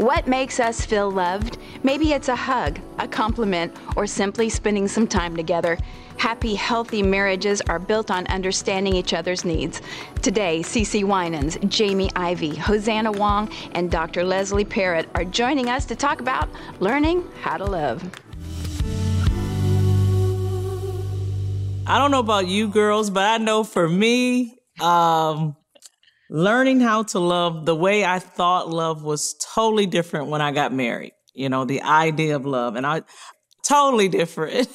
What 0.00 0.26
makes 0.26 0.58
us 0.58 0.86
feel 0.86 1.10
loved? 1.10 1.58
Maybe 1.82 2.14
it's 2.14 2.28
a 2.28 2.34
hug, 2.34 2.80
a 2.98 3.06
compliment, 3.06 3.76
or 3.96 4.06
simply 4.06 4.48
spending 4.48 4.88
some 4.88 5.06
time 5.06 5.36
together. 5.36 5.76
Happy, 6.16 6.54
healthy 6.54 7.02
marriages 7.02 7.60
are 7.68 7.78
built 7.78 8.10
on 8.10 8.26
understanding 8.28 8.94
each 8.94 9.12
other's 9.12 9.44
needs. 9.44 9.82
Today, 10.22 10.60
CeCe 10.60 11.04
Winans, 11.04 11.58
Jamie 11.68 12.10
Ivey, 12.16 12.54
Hosanna 12.54 13.12
Wong, 13.12 13.50
and 13.72 13.90
Dr. 13.90 14.24
Leslie 14.24 14.64
Parrott 14.64 15.06
are 15.14 15.24
joining 15.26 15.68
us 15.68 15.84
to 15.84 15.94
talk 15.94 16.22
about 16.22 16.48
learning 16.78 17.28
how 17.42 17.58
to 17.58 17.66
love. 17.66 18.02
I 21.86 21.98
don't 21.98 22.10
know 22.10 22.20
about 22.20 22.46
you 22.46 22.68
girls, 22.68 23.10
but 23.10 23.24
I 23.24 23.36
know 23.36 23.64
for 23.64 23.86
me, 23.86 24.60
um, 24.80 25.56
learning 26.30 26.80
how 26.80 27.02
to 27.02 27.18
love 27.18 27.66
the 27.66 27.74
way 27.74 28.04
I 28.04 28.20
thought 28.20 28.70
love 28.70 29.02
was 29.02 29.34
totally 29.34 29.86
different 29.86 30.28
when 30.28 30.40
I 30.40 30.52
got 30.52 30.72
married. 30.72 31.12
You 31.34 31.48
know, 31.48 31.64
the 31.64 31.82
idea 31.82 32.36
of 32.36 32.46
love. 32.46 32.76
And 32.76 32.86
I 32.86 33.02
totally 33.64 34.08
different. 34.08 34.68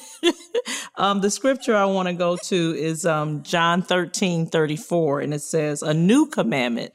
um, 0.96 1.22
the 1.22 1.30
scripture 1.30 1.74
I 1.74 1.86
want 1.86 2.08
to 2.08 2.14
go 2.14 2.36
to 2.36 2.74
is 2.76 3.06
um, 3.06 3.42
John 3.42 3.82
13, 3.82 4.46
34, 4.46 5.20
and 5.20 5.34
it 5.34 5.42
says, 5.42 5.82
A 5.82 5.94
new 5.94 6.26
commandment 6.26 6.92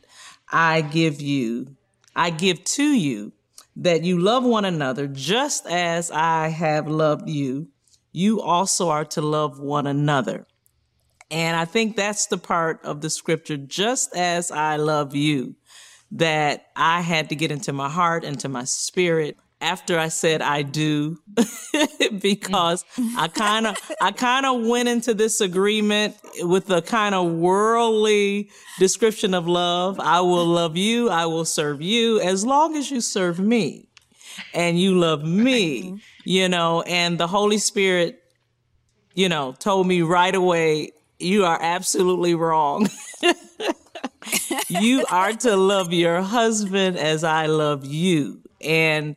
I 0.50 0.82
give 0.82 1.22
you, 1.22 1.76
I 2.16 2.30
give 2.30 2.64
to 2.64 2.84
you, 2.84 3.34
that 3.78 4.04
you 4.04 4.20
love 4.20 4.44
one 4.44 4.66
another 4.66 5.08
just 5.08 5.66
as 5.66 6.12
I 6.12 6.50
have 6.50 6.88
loved 6.88 7.30
you. 7.30 7.70
You 8.12 8.42
also 8.42 8.90
are 8.90 9.06
to 9.06 9.22
love 9.22 9.60
one 9.60 9.88
another. 9.88 10.46
And 11.32 11.56
I 11.56 11.64
think 11.66 11.96
that's 11.96 12.28
the 12.28 12.38
part 12.38 12.82
of 12.84 13.02
the 13.02 13.10
scripture, 13.10 13.58
just 13.58 14.16
as 14.16 14.52
I 14.52 14.76
love 14.76 15.16
you, 15.16 15.56
that 16.12 16.68
I 16.76 17.00
had 17.02 17.30
to 17.30 17.36
get 17.36 17.52
into 17.52 17.72
my 17.72 17.90
heart, 17.90 18.26
into 18.26 18.50
my 18.50 18.66
spirit 18.66 19.38
after 19.62 19.98
I 19.98 20.10
said 20.10 20.42
I 20.42 20.64
do, 20.64 21.20
because 22.20 22.84
I 23.18 23.28
kind 23.30 23.68
of, 23.68 23.78
I 24.02 24.12
kind 24.12 24.46
of 24.46 24.66
went 24.66 24.90
into 24.90 25.14
this 25.14 25.40
agreement 25.40 26.18
with 26.40 26.70
a 26.70 26.82
kind 26.82 27.16
of 27.16 27.32
worldly 27.32 28.50
description 28.80 29.34
of 29.34 29.48
love. 29.48 30.00
I 30.00 30.20
will 30.22 30.48
love 30.48 30.76
you. 30.76 31.10
I 31.10 31.28
will 31.28 31.46
serve 31.46 31.82
you 31.82 32.20
as 32.20 32.46
long 32.46 32.76
as 32.76 32.92
you 32.92 33.00
serve 33.00 33.40
me 33.40 33.88
and 34.54 34.80
you 34.80 34.98
love 34.98 35.24
me, 35.24 36.02
you 36.26 36.50
know, 36.50 36.82
and 36.82 37.18
the 37.18 37.28
Holy 37.28 37.58
Spirit, 37.58 38.20
you 39.14 39.30
know, 39.30 39.54
told 39.54 39.88
me 39.88 40.02
right 40.02 40.34
away, 40.34 40.92
you 41.22 41.46
are 41.46 41.60
absolutely 41.62 42.36
wrong. 42.36 42.90
you 44.70 45.06
are 45.10 45.34
to 45.34 45.56
love 45.56 45.94
your 45.94 46.22
husband 46.22 46.98
as 46.98 47.24
I 47.24 47.48
love 47.48 47.86
you. 47.86 48.42
And 48.62 49.16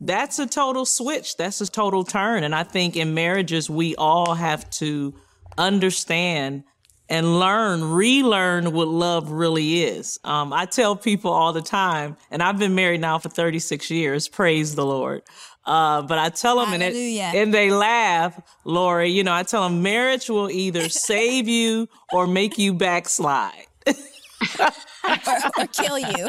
that's 0.00 0.38
a 0.38 0.46
total 0.46 0.84
switch. 0.84 1.36
That's 1.36 1.60
a 1.60 1.66
total 1.66 2.04
turn. 2.04 2.44
And 2.44 2.54
I 2.54 2.64
think 2.64 2.96
in 2.96 3.14
marriages, 3.14 3.70
we 3.70 3.94
all 3.96 4.34
have 4.34 4.68
to 4.70 5.14
understand 5.56 6.64
and 7.08 7.38
learn, 7.38 7.84
relearn 7.84 8.72
what 8.72 8.88
love 8.88 9.30
really 9.30 9.84
is. 9.84 10.18
Um, 10.24 10.52
I 10.52 10.64
tell 10.64 10.96
people 10.96 11.30
all 11.30 11.52
the 11.52 11.60
time, 11.60 12.16
and 12.30 12.42
I've 12.42 12.58
been 12.58 12.74
married 12.74 13.02
now 13.02 13.18
for 13.18 13.28
36 13.28 13.90
years, 13.90 14.28
praise 14.28 14.74
the 14.74 14.86
Lord. 14.86 15.22
Uh, 15.64 16.02
but 16.02 16.18
I 16.18 16.28
tell 16.28 16.58
them 16.58 16.72
and, 16.72 16.82
it, 16.82 16.94
and 16.94 17.54
they 17.54 17.70
laugh, 17.70 18.40
Laurie, 18.64 19.10
you 19.10 19.22
know, 19.22 19.32
I 19.32 19.44
tell 19.44 19.62
them 19.62 19.82
marriage 19.82 20.28
will 20.28 20.50
either 20.50 20.88
save 20.88 21.48
you 21.48 21.88
or 22.12 22.26
make 22.26 22.58
you 22.58 22.74
backslide. 22.74 23.66
or 23.86 25.66
kill 25.72 25.98
you. 25.98 26.28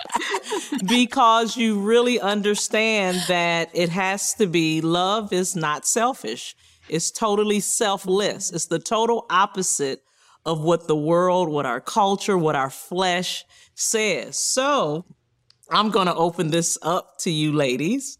because 0.86 1.56
you 1.56 1.80
really 1.80 2.20
understand 2.20 3.22
that 3.28 3.70
it 3.72 3.88
has 3.88 4.34
to 4.34 4.46
be 4.46 4.80
love 4.80 5.32
is 5.32 5.56
not 5.56 5.86
selfish. 5.86 6.54
It's 6.88 7.10
totally 7.10 7.60
selfless. 7.60 8.50
It's 8.50 8.66
the 8.66 8.78
total 8.78 9.26
opposite 9.30 10.02
of 10.44 10.60
what 10.60 10.86
the 10.86 10.96
world, 10.96 11.48
what 11.48 11.66
our 11.66 11.80
culture, 11.80 12.36
what 12.36 12.56
our 12.56 12.70
flesh 12.70 13.44
says. 13.74 14.38
So 14.38 15.04
I'm 15.70 15.90
going 15.90 16.06
to 16.06 16.14
open 16.14 16.50
this 16.50 16.78
up 16.82 17.18
to 17.18 17.30
you 17.30 17.52
ladies. 17.52 18.18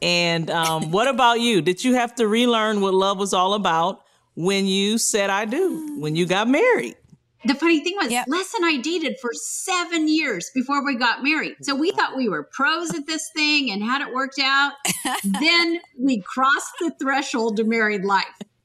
And 0.00 0.50
um, 0.50 0.90
what 0.90 1.08
about 1.08 1.40
you? 1.40 1.60
Did 1.60 1.84
you 1.84 1.94
have 1.94 2.14
to 2.16 2.28
relearn 2.28 2.80
what 2.80 2.94
love 2.94 3.18
was 3.18 3.34
all 3.34 3.54
about 3.54 4.02
when 4.34 4.66
you 4.66 4.98
said 4.98 5.30
I 5.30 5.44
do, 5.44 5.98
when 5.98 6.14
you 6.14 6.26
got 6.26 6.48
married? 6.48 6.96
The 7.44 7.54
funny 7.54 7.82
thing 7.84 7.94
was, 8.00 8.10
yep. 8.10 8.26
Les 8.28 8.52
and 8.54 8.66
I 8.66 8.78
dated 8.78 9.16
for 9.20 9.30
seven 9.32 10.08
years 10.08 10.50
before 10.54 10.84
we 10.84 10.96
got 10.96 11.22
married. 11.22 11.56
So 11.62 11.74
we 11.74 11.92
thought 11.92 12.16
we 12.16 12.28
were 12.28 12.48
pros 12.52 12.92
at 12.94 13.06
this 13.06 13.30
thing 13.34 13.70
and 13.70 13.82
had 13.82 14.02
it 14.02 14.12
worked 14.12 14.40
out. 14.40 14.72
then 15.24 15.80
we 15.98 16.20
crossed 16.20 16.74
the 16.80 16.92
threshold 17.00 17.56
to 17.58 17.64
married 17.64 18.04
life. 18.04 18.24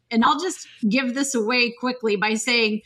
And 0.09 0.23
I'll 0.23 0.39
just 0.39 0.67
give 0.87 1.13
this 1.13 1.33
away 1.33 1.73
quickly 1.79 2.15
by 2.15 2.33
saying, 2.35 2.81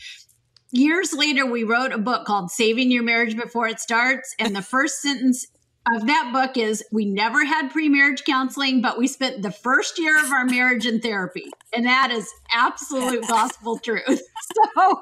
years 0.71 1.13
later, 1.13 1.45
we 1.45 1.63
wrote 1.63 1.91
a 1.91 1.97
book 1.97 2.25
called 2.25 2.51
Saving 2.51 2.91
Your 2.91 3.03
Marriage 3.03 3.35
Before 3.35 3.67
It 3.67 3.79
Starts. 3.79 4.35
And 4.39 4.55
the 4.55 4.61
first 4.61 5.01
sentence 5.01 5.45
of 5.95 6.07
that 6.07 6.31
book 6.33 6.57
is 6.57 6.83
we 6.91 7.05
never 7.05 7.45
had 7.45 7.69
pre-marriage 7.69 8.23
counseling, 8.23 8.81
but 8.81 8.97
we 8.97 9.07
spent 9.07 9.41
the 9.41 9.51
first 9.51 9.99
year 9.99 10.19
of 10.19 10.31
our 10.31 10.45
marriage 10.45 10.85
in 10.85 10.99
therapy. 10.99 11.45
And 11.73 11.85
that 11.85 12.11
is 12.11 12.29
absolute 12.51 13.27
gospel 13.27 13.79
truth. 13.79 14.21
So, 14.75 15.01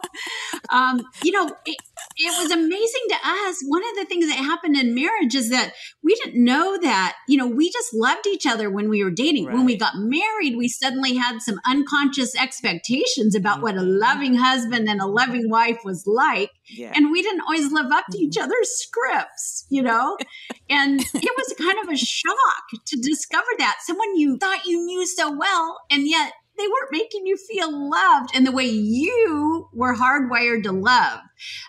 um, 0.70 1.02
you 1.24 1.32
know, 1.32 1.46
it, 1.66 1.78
it 2.18 2.44
was 2.44 2.52
amazing 2.52 3.02
to 3.10 3.16
us. 3.16 3.62
One 3.68 3.84
of 3.84 3.96
the 3.96 4.06
things 4.06 4.28
that 4.28 4.38
happened 4.38 4.76
in 4.76 4.96
marriage 4.96 5.36
is 5.36 5.50
that 5.52 5.74
we 6.04 6.16
didn't 6.16 6.44
know 6.44 6.80
that, 6.82 7.16
you 7.28 7.38
know, 7.38 7.48
we 7.48 7.72
just 7.72 7.94
loved 7.94 8.26
each 8.26 8.48
other 8.48 8.70
when 8.72 8.90
we 8.90 9.04
were 9.04 9.12
dating. 9.12 9.46
Right. 9.46 9.56
When 9.56 9.66
we 9.66 9.78
got 9.78 9.94
married, 9.96 10.58
we 10.58 10.68
suddenly 10.68 11.16
had 11.16 11.42
some 11.42 11.60
unconscious 11.66 12.36
expectations 12.36 13.36
about 13.36 13.56
mm-hmm. 13.56 13.64
what 13.64 13.76
a 13.76 13.82
mm-hmm. 13.82 14.00
loving 14.00 14.36
husband 14.36 14.90
and 14.90 15.00
a 15.00 15.06
loving 15.06 15.50
wife 15.50 15.80
was 15.86 16.06
like. 16.08 16.52
Yeah. 16.68 16.92
And 16.96 17.12
we 17.12 17.22
didn't 17.22 17.42
always 17.42 17.72
live 17.72 17.92
up 17.92 18.06
to 18.12 18.18
each 18.18 18.36
mm-hmm. 18.36 18.46
other's 18.46 18.70
scripts, 18.70 19.68
you 19.70 19.84
know? 19.84 20.18
and 20.70 21.02
it 21.02 21.34
was 21.38 21.56
kind 21.58 21.78
of 21.84 21.90
a 21.90 21.98
shock 21.98 22.84
to 22.86 22.98
discover 22.98 23.50
that. 23.60 23.78
Someone 23.82 24.16
you 24.16 24.38
thought 24.38 24.66
you 24.66 24.84
knew 24.86 25.06
so 25.06 25.32
well, 25.32 25.80
and 25.90 26.08
yet 26.08 26.34
they 26.58 26.68
weren't 26.68 26.92
making 26.92 27.26
you 27.26 27.38
feel 27.38 27.90
loved 27.90 28.36
in 28.36 28.44
the 28.44 28.52
way 28.52 28.66
you 28.66 29.68
were 29.74 29.96
hardwired 29.96 30.64
to 30.64 30.72
love. 30.72 31.20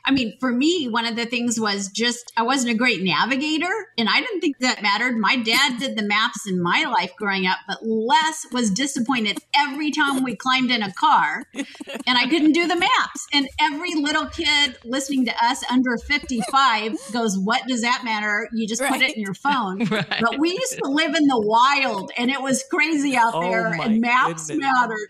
I 0.04 0.12
mean, 0.12 0.36
for 0.38 0.52
me, 0.52 0.88
one 0.88 1.06
of 1.06 1.16
the 1.16 1.26
things 1.26 1.58
was 1.58 1.88
just 1.88 2.32
I 2.36 2.42
wasn't 2.42 2.72
a 2.72 2.76
great 2.76 3.02
navigator, 3.02 3.88
and 3.98 4.08
I 4.08 4.20
didn't 4.20 4.40
think 4.40 4.58
that 4.60 4.82
mattered. 4.82 5.16
My 5.16 5.36
dad 5.36 5.78
did 5.78 5.96
the 5.96 6.04
maps 6.04 6.46
in 6.46 6.62
my 6.62 6.84
life 6.84 7.12
growing 7.18 7.46
up, 7.46 7.58
but 7.66 7.78
Les 7.82 8.46
was 8.52 8.70
disappointed 8.70 9.38
every 9.56 9.90
time 9.90 10.22
we 10.22 10.36
climbed 10.36 10.70
in 10.70 10.82
a 10.82 10.92
car 10.92 11.44
and 11.54 12.18
I 12.18 12.28
couldn't 12.28 12.52
do 12.52 12.66
the 12.66 12.76
maps. 12.76 13.26
And 13.32 13.48
every 13.60 13.94
little 13.94 14.26
kid 14.26 14.78
listening 14.84 15.24
to 15.26 15.34
us 15.44 15.64
under 15.70 15.96
55 15.96 16.96
goes, 17.12 17.38
What 17.38 17.62
does 17.66 17.82
that 17.82 18.02
matter? 18.04 18.48
You 18.52 18.66
just 18.66 18.80
right. 18.80 18.92
put 18.92 19.02
it 19.02 19.16
in 19.16 19.22
your 19.22 19.34
phone. 19.34 19.86
Right. 19.96 20.04
But 20.20 20.38
we 20.38 20.50
used 20.50 20.78
to 20.82 20.90
live 20.90 21.14
in 21.14 21.26
the 21.26 21.40
wild 21.40 22.10
and 22.18 22.30
it 22.30 22.42
was 22.42 22.64
crazy 22.70 23.16
out 23.16 23.34
oh 23.34 23.40
there, 23.40 23.72
and 23.72 24.00
maps 24.00 24.48
goodness. 24.48 24.66
Mattered. 24.80 25.08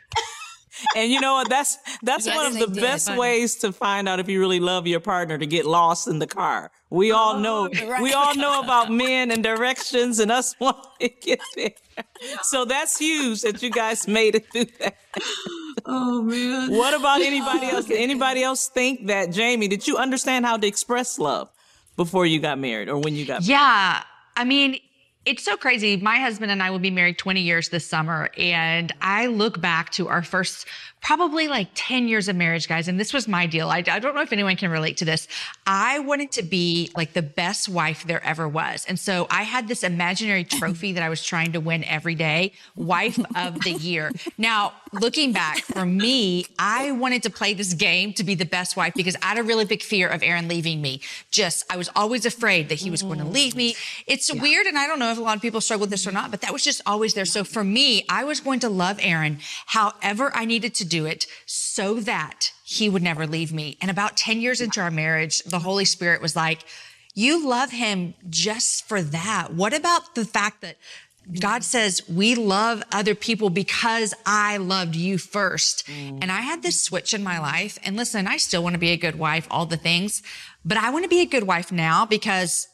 and 0.97 1.11
you 1.11 1.21
know 1.21 1.35
what? 1.35 1.49
That's 1.49 1.79
that's 2.03 2.27
yes, 2.27 2.37
one 2.37 2.47
of 2.47 2.59
the 2.59 2.67
did. 2.67 2.83
best 2.83 3.15
ways 3.17 3.57
to 3.57 3.73
find 3.73 4.09
out 4.09 4.21
if 4.21 4.29
you 4.29 4.41
really 4.41 4.61
love 4.61 4.87
your 4.87 5.01
partner 5.01 5.39
to 5.39 5.47
get 5.47 5.67
lost 5.67 6.09
in 6.09 6.19
the 6.19 6.27
car. 6.27 6.71
We 6.91 7.13
all 7.13 7.37
oh, 7.37 7.41
know 7.41 7.69
right. 7.89 8.03
we 8.03 8.13
all 8.13 8.35
know 8.35 8.61
about 8.61 8.91
men 8.91 9.31
and 9.31 9.43
directions 9.43 10.19
and 10.19 10.31
us 10.31 10.55
wanting 10.61 10.83
to 11.01 11.09
get 11.09 11.41
there. 11.55 11.73
So 12.43 12.65
that's 12.65 12.99
huge 12.99 13.43
that 13.43 13.63
you 13.63 13.71
guys 13.71 14.07
made 14.07 14.37
it 14.37 14.53
through 14.53 14.67
that. 14.81 14.97
Oh 15.85 16.23
man. 16.23 16.71
What 16.71 16.95
about 16.95 17.21
anybody 17.21 17.67
oh, 17.67 17.77
else? 17.77 17.87
Did 17.87 17.99
anybody 17.99 18.43
else 18.43 18.69
think 18.69 19.07
that 19.07 19.31
Jamie, 19.31 19.69
did 19.69 19.87
you 19.87 19.97
understand 19.97 20.45
how 20.45 20.57
to 20.57 20.67
express 20.67 21.19
love 21.19 21.49
before 21.97 22.27
you 22.27 22.39
got 22.39 22.59
married 22.59 22.89
or 22.89 22.99
when 22.99 23.15
you 23.15 23.25
got 23.25 23.43
Yeah. 23.43 24.03
I 24.37 24.45
mean, 24.45 24.79
it's 25.27 25.43
so 25.43 25.57
crazy. 25.57 25.97
My 25.97 26.19
husband 26.19 26.53
and 26.53 26.63
I 26.63 26.71
will 26.71 26.79
be 26.79 26.91
married 26.91 27.19
20 27.19 27.41
years 27.41 27.69
this 27.69 27.85
summer. 27.85 28.31
And 28.39 28.93
I 29.01 29.27
look 29.27 29.61
back 29.61 29.91
to 29.93 30.09
our 30.09 30.23
first 30.23 30.67
probably 31.03 31.47
like 31.47 31.69
10 31.75 32.09
years 32.09 32.27
of 32.27 32.35
marriage, 32.35 32.67
guys. 32.67 32.89
And 32.89 32.99
this 32.99 33.13
was 33.13 33.29
my 33.29 33.47
deal. 33.47 33.69
I, 33.69 33.79
I, 33.79 34.01
don't 34.01 34.15
know 34.15 34.23
if 34.23 34.33
anyone 34.33 34.57
can 34.57 34.71
relate 34.71 34.97
to 34.97 35.05
this. 35.05 35.29
I 35.65 36.01
wanted 36.01 36.33
to 36.33 36.43
be 36.43 36.91
like 36.97 37.13
the 37.13 37.23
best 37.23 37.69
wife 37.69 38.05
there 38.05 38.25
ever 38.25 38.49
was. 38.49 38.85
And 38.89 38.99
so 38.99 39.29
I 39.31 39.45
had 39.45 39.69
this 39.69 39.85
imaginary 39.85 40.43
trophy 40.59 40.93
that 40.93 41.05
I 41.05 41.09
was 41.09 41.23
trying 41.23 41.53
to 41.53 41.61
win 41.61 41.85
every 41.85 42.17
day 42.17 42.53
wife 42.75 43.21
of 43.37 43.61
the 43.63 43.73
year. 43.73 44.11
Now, 44.37 44.73
looking 44.93 45.33
back 45.33 45.59
for 45.59 45.87
me, 45.87 46.47
I 46.59 46.91
wanted 46.93 47.23
to 47.25 47.31
play 47.31 47.55
this 47.55 47.75
game 47.75 48.13
to 48.15 48.25
be 48.25 48.35
the 48.35 48.45
best 48.45 48.77
wife 48.77 48.95
because 48.95 49.17
I 49.23 49.27
had 49.27 49.39
a 49.39 49.45
really 49.45 49.65
big 49.65 49.83
fear 49.83 50.09
of 50.09 50.25
Aaron 50.25 50.49
leaving 50.49 50.83
me. 50.83 51.03
Just, 51.31 51.65
I 51.73 51.77
was 51.77 51.89
always 51.95 52.27
afraid 52.27 52.69
that 52.71 52.81
he 52.81 52.91
was 52.91 53.03
going 53.03 53.19
to 53.19 53.25
oh. 53.25 53.29
leave 53.29 53.55
me. 53.55 53.77
It's 54.09 54.33
yeah. 54.33 54.43
weird. 54.43 54.67
And 54.67 54.77
I 54.77 54.89
don't 54.89 54.99
know 54.99 55.16
if 55.17 55.21
a 55.21 55.25
lot 55.25 55.37
of 55.37 55.43
people 55.43 55.61
struggle 55.61 55.83
with 55.83 55.91
this 55.91 56.07
or 56.07 56.13
not, 56.13 56.31
but 56.31 56.43
that 56.43 56.53
was 56.53 56.63
just 56.63 56.81
always 56.87 57.15
there. 57.15 57.25
So 57.25 57.45
for 57.45 57.65
me, 57.65 58.05
I 58.09 58.25
was 58.25 58.41
going 58.41 58.61
to 58.61 58.69
love 58.69 58.99
Aaron 59.01 59.39
however 59.67 60.31
I 60.35 60.45
needed 60.45 60.75
to 60.77 60.85
do 60.85 61.07
it 61.07 61.27
so 61.47 61.95
that 62.01 62.53
he 62.65 62.89
would 62.89 63.03
never 63.03 63.27
leave 63.27 63.53
me. 63.53 63.79
And 63.81 63.91
about 63.91 64.17
10 64.17 64.41
years 64.41 64.61
into 64.61 64.81
our 64.81 64.91
marriage, 64.91 65.43
the 65.45 65.61
Holy 65.61 65.85
Spirit 65.85 66.21
was 66.21 66.37
like, 66.37 66.65
you 67.15 67.49
love 67.49 67.71
him 67.71 68.15
just 68.29 68.87
for 68.87 69.01
that. 69.01 69.55
What 69.55 69.73
about 69.73 70.15
the 70.15 70.25
fact 70.25 70.61
that 70.61 70.77
God 71.41 71.65
says 71.65 72.09
we 72.09 72.35
love 72.35 72.83
other 72.93 73.15
people 73.15 73.51
because 73.51 74.15
I 74.25 74.59
loved 74.59 74.95
you 74.95 75.19
first. 75.19 75.87
Mm. 75.89 76.19
And 76.23 76.31
I 76.31 76.41
had 76.41 76.63
this 76.63 76.81
switch 76.81 77.13
in 77.13 77.25
my 77.25 77.41
life. 77.41 77.79
And 77.85 77.97
listen, 77.97 78.29
I 78.29 78.37
still 78.37 78.63
want 78.63 78.75
to 78.75 78.79
be 78.79 78.91
a 78.91 78.97
good 78.97 79.19
wife, 79.19 79.47
all 79.51 79.67
the 79.67 79.77
things, 79.77 80.23
but 80.65 80.79
I 80.79 80.91
want 80.91 81.05
to 81.05 81.09
be 81.09 81.21
a 81.21 81.27
good 81.27 81.45
wife 81.45 81.73
now 81.73 82.07
because 82.07 82.69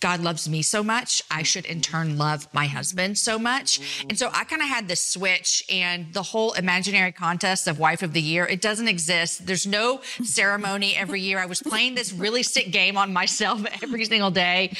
God 0.00 0.20
loves 0.20 0.48
me 0.48 0.62
so 0.62 0.82
much, 0.82 1.22
I 1.30 1.42
should 1.42 1.64
in 1.66 1.80
turn 1.80 2.18
love 2.18 2.48
my 2.52 2.66
husband 2.66 3.18
so 3.18 3.38
much. 3.38 4.02
And 4.08 4.18
so 4.18 4.30
I 4.32 4.44
kind 4.44 4.62
of 4.62 4.68
had 4.68 4.88
this 4.88 5.00
switch 5.00 5.64
and 5.70 6.12
the 6.12 6.22
whole 6.22 6.52
imaginary 6.52 7.12
contest 7.12 7.66
of 7.66 7.78
wife 7.78 8.02
of 8.02 8.12
the 8.12 8.20
year, 8.20 8.46
it 8.46 8.60
doesn't 8.60 8.88
exist. 8.88 9.46
There's 9.46 9.66
no 9.66 10.00
ceremony 10.22 10.96
every 10.96 11.20
year. 11.20 11.38
I 11.38 11.46
was 11.46 11.62
playing 11.62 11.94
this 11.94 12.12
really 12.12 12.42
sick 12.42 12.70
game 12.70 12.96
on 12.96 13.12
myself 13.12 13.64
every 13.82 14.04
single 14.04 14.30
day. 14.30 14.76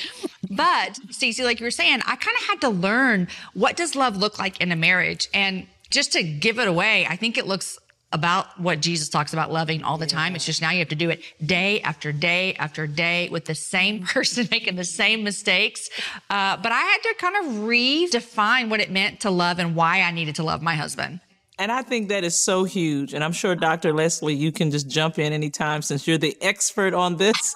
But 0.50 0.99
Stacey, 1.11 1.44
like 1.44 1.60
you 1.60 1.67
were 1.67 1.70
saying, 1.70 2.00
I 2.06 2.17
kind 2.17 2.37
of 2.38 2.44
had 2.46 2.60
to 2.62 2.69
learn 2.69 3.28
what 3.55 3.76
does 3.76 3.96
love 3.96 4.17
look 4.17 4.38
like 4.38 4.60
in 4.60 4.72
a 4.72 4.76
marriage? 4.76 5.28
And 5.32 5.67
just 5.90 6.12
to 6.12 6.22
give 6.22 6.58
it 6.58 6.69
away, 6.69 7.06
I 7.06 7.17
think 7.17 7.38
it 7.38 7.46
looks 7.46 7.78
about 8.14 8.58
what 8.61 8.81
Jesus 8.81 9.08
talks 9.08 9.32
about 9.32 9.50
loving 9.50 9.82
all 9.82 9.99
the 9.99 10.06
time. 10.06 10.37
It's 10.37 10.46
just 10.46 10.62
now 10.62 10.70
you 10.70 10.78
have 10.78 10.88
to 10.88 10.94
do 10.94 11.11
it 11.11 11.20
day 11.44 11.81
after 11.81 12.12
day 12.12 12.55
after 12.55 12.87
day 12.87 13.28
with 13.28 13.44
the 13.44 13.56
same 13.56 14.05
person 14.06 14.49
making 14.50 14.76
the 14.76 14.84
same 14.84 15.25
mistakes. 15.25 15.90
Uh, 16.31 16.56
but 16.56 16.70
I 16.70 16.81
had 16.81 16.99
to 16.99 17.14
kind 17.19 17.37
of 17.37 17.52
redefine 17.64 18.70
what 18.70 18.81
it 18.81 18.90
meant 18.90 19.20
to 19.20 19.31
love 19.31 19.58
and 19.58 19.75
why 19.75 20.00
I 20.00 20.12
needed 20.12 20.37
to 20.37 20.44
love 20.44 20.62
my 20.62 20.76
husband. 20.76 21.20
And 21.58 21.70
I 21.70 21.82
think 21.82 22.08
that 22.08 22.22
is 22.25 22.37
so 22.37 22.62
huge. 22.64 23.14
And 23.14 23.22
I'm 23.22 23.32
sure 23.32 23.56
Dr. 23.56 23.93
Leslie, 23.93 24.34
you 24.34 24.52
can 24.52 24.70
just 24.70 24.88
jump 24.88 25.19
in 25.19 25.32
anytime 25.32 25.82
since 25.82 26.06
you're 26.06 26.19
the 26.19 26.37
expert 26.40 26.94
on 26.94 27.17
this. 27.17 27.55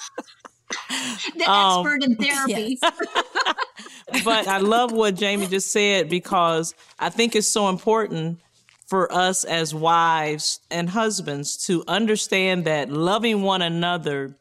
the 1.36 1.50
um, 1.50 1.86
expert 1.86 2.02
in 2.02 2.16
therapy. 2.16 2.78
but 4.24 4.48
I 4.48 4.58
love 4.58 4.90
what 4.90 5.14
Jamie 5.14 5.46
just 5.46 5.70
said 5.70 6.08
because 6.08 6.74
I 6.98 7.10
think 7.10 7.36
it's 7.36 7.48
so 7.48 7.68
important 7.68 8.40
for 8.88 9.12
us 9.12 9.44
as 9.44 9.74
wives 9.74 10.60
and 10.70 10.88
husbands 10.88 11.58
to 11.66 11.84
understand 11.86 12.64
that 12.64 12.90
loving 12.90 13.42
one 13.42 13.60
another 13.60 14.34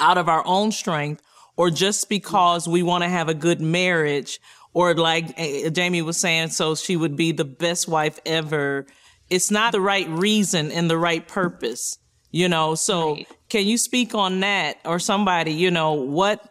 out 0.00 0.16
of 0.16 0.28
our 0.28 0.42
own 0.46 0.72
strength 0.72 1.22
or 1.56 1.70
just 1.70 2.08
because 2.08 2.66
we 2.66 2.82
want 2.82 3.04
to 3.04 3.10
have 3.10 3.28
a 3.28 3.34
good 3.34 3.60
marriage 3.60 4.40
or 4.72 4.94
like 4.94 5.34
eh, 5.36 5.68
Jamie 5.68 6.02
was 6.02 6.16
saying, 6.16 6.48
so 6.48 6.74
she 6.74 6.96
would 6.96 7.14
be 7.14 7.30
the 7.30 7.44
best 7.44 7.86
wife 7.86 8.18
ever. 8.24 8.86
It's 9.28 9.50
not 9.50 9.72
the 9.72 9.82
right 9.82 10.08
reason 10.08 10.72
and 10.72 10.90
the 10.90 10.98
right 10.98 11.26
purpose, 11.28 11.98
you 12.30 12.48
know? 12.48 12.74
So 12.74 13.12
right. 13.12 13.28
can 13.50 13.66
you 13.66 13.76
speak 13.76 14.14
on 14.14 14.40
that 14.40 14.78
or 14.86 14.98
somebody, 14.98 15.52
you 15.52 15.70
know, 15.70 15.92
what, 15.92 16.50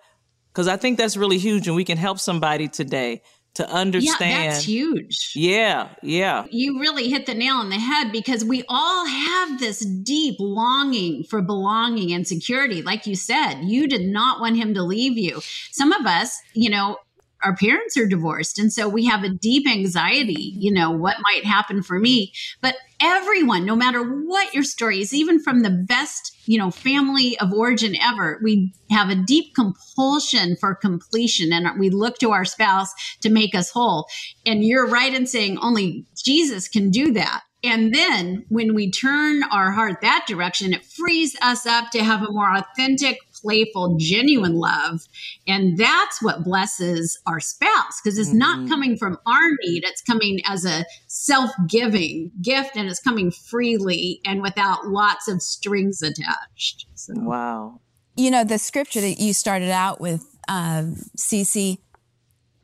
cause 0.54 0.68
I 0.68 0.78
think 0.78 1.00
that's 1.00 1.18
really 1.18 1.40
huge 1.40 1.68
and 1.68 1.76
we 1.76 1.84
can 1.84 1.98
help 1.98 2.20
somebody 2.20 2.68
today 2.68 3.24
to 3.56 3.70
understand. 3.70 4.32
Yeah, 4.32 4.50
that's 4.52 4.66
huge. 4.66 5.32
Yeah, 5.36 5.90
yeah. 6.02 6.46
You 6.50 6.80
really 6.80 7.10
hit 7.10 7.26
the 7.26 7.34
nail 7.34 7.56
on 7.56 7.70
the 7.70 7.76
head 7.76 8.12
because 8.12 8.44
we 8.44 8.64
all 8.68 9.06
have 9.06 9.60
this 9.60 9.80
deep 9.80 10.36
longing 10.40 11.24
for 11.24 11.42
belonging 11.42 12.12
and 12.14 12.28
security. 12.28 12.82
Like 12.82 13.06
you 13.06 13.16
said, 13.16 13.62
you 13.62 13.88
did 13.88 14.08
not 14.08 14.40
want 14.40 14.58
him 14.58 14.74
to 14.74 14.84
leave 14.84 15.18
you. 15.18 15.42
Some 15.72 15.92
of 15.92 16.06
us, 16.06 16.42
you 16.54 16.70
know, 16.70 16.98
our 17.44 17.56
parents 17.56 17.98
are 17.98 18.08
divorced. 18.08 18.58
And 18.58 18.72
so 18.72 18.88
we 18.88 19.06
have 19.06 19.24
a 19.24 19.30
deep 19.30 19.68
anxiety, 19.68 20.54
you 20.58 20.72
know, 20.72 20.92
what 20.92 21.18
might 21.22 21.46
happen 21.46 21.84
for 21.84 22.00
me. 22.00 22.34
But 22.62 22.76
everyone, 23.02 23.66
no 23.66 23.76
matter 23.76 24.02
what 24.02 24.54
your 24.54 24.64
story 24.64 25.02
is, 25.02 25.14
even 25.14 25.42
from 25.42 25.62
the 25.62 25.70
best, 25.70 26.36
you 26.46 26.58
know, 26.58 26.72
family 26.72 27.38
of 27.40 27.54
origin 27.54 27.96
ever, 28.02 28.40
we 28.44 28.74
have 28.90 29.10
a 29.10 29.16
deep 29.16 29.54
compulsion 29.56 30.56
for 30.56 30.76
completion 30.76 31.52
and 31.52 31.80
we 31.80 31.90
look 31.90 32.18
to 32.20 32.32
our 32.32 32.46
spouse 32.46 32.94
to 33.22 33.30
make 33.30 33.54
us 33.54 33.72
whole. 33.72 34.08
And 34.46 34.64
you're 34.64 34.88
right 34.88 35.14
in 35.14 35.28
saying 35.28 35.58
only 35.62 36.06
Jesus 36.24 36.68
can 36.68 36.90
do 36.90 37.12
that. 37.14 37.42
And 37.64 37.94
then 37.94 38.46
when 38.50 38.76
we 38.76 38.92
turn 38.92 39.42
our 39.44 39.72
heart 39.72 40.02
that 40.02 40.26
direction, 40.28 40.74
it 40.74 40.84
frees 40.84 41.36
us 41.42 41.66
up 41.66 41.92
to 41.92 42.04
have 42.04 42.22
a 42.22 42.32
more 42.32 42.54
authentic, 42.54 43.20
playful, 43.44 43.98
genuine 44.00 44.56
love. 44.56 45.02
And 45.48 45.78
that's 45.78 46.22
what 46.22 46.44
blesses 46.44 47.20
our 47.28 47.40
spouse 47.40 48.02
because 48.02 48.18
it's 48.18 48.30
mm-hmm. 48.30 48.38
not 48.40 48.70
coming 48.70 48.98
from 48.98 49.18
our 49.28 49.50
need. 49.62 49.84
It's 49.86 50.02
coming 50.02 50.40
as 50.46 50.66
a 50.66 50.86
self 51.08 51.52
giving 51.68 52.32
gift 52.42 52.76
and 52.76 52.90
it's 52.90 53.00
coming 53.00 53.32
freely 53.32 54.22
and 54.26 54.42
without 54.42 54.88
lots 54.88 55.28
of 55.28 55.42
strings 55.42 56.02
attached. 56.02 56.88
So. 56.96 57.14
Wow. 57.18 57.82
You 58.16 58.32
know, 58.32 58.44
the 58.44 58.58
scripture 58.58 59.02
that 59.02 59.20
you 59.20 59.34
started 59.34 59.72
out 59.72 60.00
with, 60.00 60.26
um, 60.48 60.96
CeCe, 61.18 61.78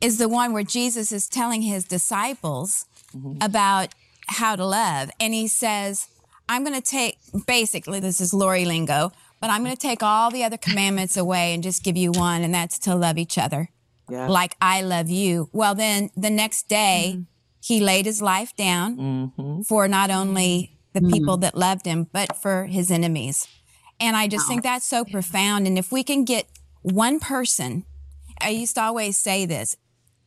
is 0.00 0.18
the 0.18 0.28
one 0.28 0.52
where 0.52 0.62
Jesus 0.62 1.12
is 1.12 1.28
telling 1.28 1.62
his 1.62 1.84
disciples 1.84 2.86
mm-hmm. 3.14 3.36
about 3.42 3.94
how 4.28 4.56
to 4.56 4.64
love. 4.64 5.10
And 5.20 5.34
he 5.34 5.48
says, 5.48 6.06
I'm 6.48 6.64
going 6.64 6.80
to 6.80 6.82
take, 6.82 7.18
basically, 7.46 8.00
this 8.00 8.20
is 8.20 8.32
Laurie 8.32 8.64
lingo, 8.64 9.12
but 9.40 9.50
I'm 9.50 9.62
going 9.64 9.74
to 9.74 9.80
take 9.80 10.02
all 10.02 10.30
the 10.30 10.44
other 10.44 10.58
commandments 10.58 11.16
away 11.16 11.54
and 11.54 11.62
just 11.62 11.82
give 11.82 11.96
you 11.96 12.12
one, 12.12 12.42
and 12.42 12.54
that's 12.54 12.78
to 12.80 12.94
love 12.94 13.18
each 13.18 13.38
other 13.38 13.70
yeah. 14.10 14.26
like 14.26 14.56
I 14.60 14.82
love 14.82 15.08
you. 15.08 15.48
Well, 15.52 15.74
then 15.74 16.10
the 16.16 16.30
next 16.30 16.68
day, 16.68 17.12
mm-hmm. 17.14 17.22
he 17.62 17.80
laid 17.80 18.06
his 18.06 18.20
life 18.20 18.54
down 18.56 18.96
mm-hmm. 18.96 19.62
for 19.62 19.88
not 19.88 20.10
only 20.10 20.76
the 20.92 21.00
mm-hmm. 21.00 21.12
people 21.12 21.36
that 21.38 21.56
loved 21.56 21.86
him, 21.86 22.08
but 22.12 22.36
for 22.36 22.66
his 22.66 22.90
enemies. 22.90 23.46
And 23.98 24.16
I 24.16 24.28
just 24.28 24.46
wow. 24.46 24.48
think 24.48 24.62
that's 24.62 24.86
so 24.86 25.04
profound. 25.04 25.66
And 25.66 25.78
if 25.78 25.92
we 25.92 26.02
can 26.02 26.24
get 26.24 26.46
one 26.82 27.20
person, 27.20 27.84
I 28.40 28.50
used 28.50 28.74
to 28.74 28.82
always 28.82 29.16
say 29.16 29.46
this 29.46 29.76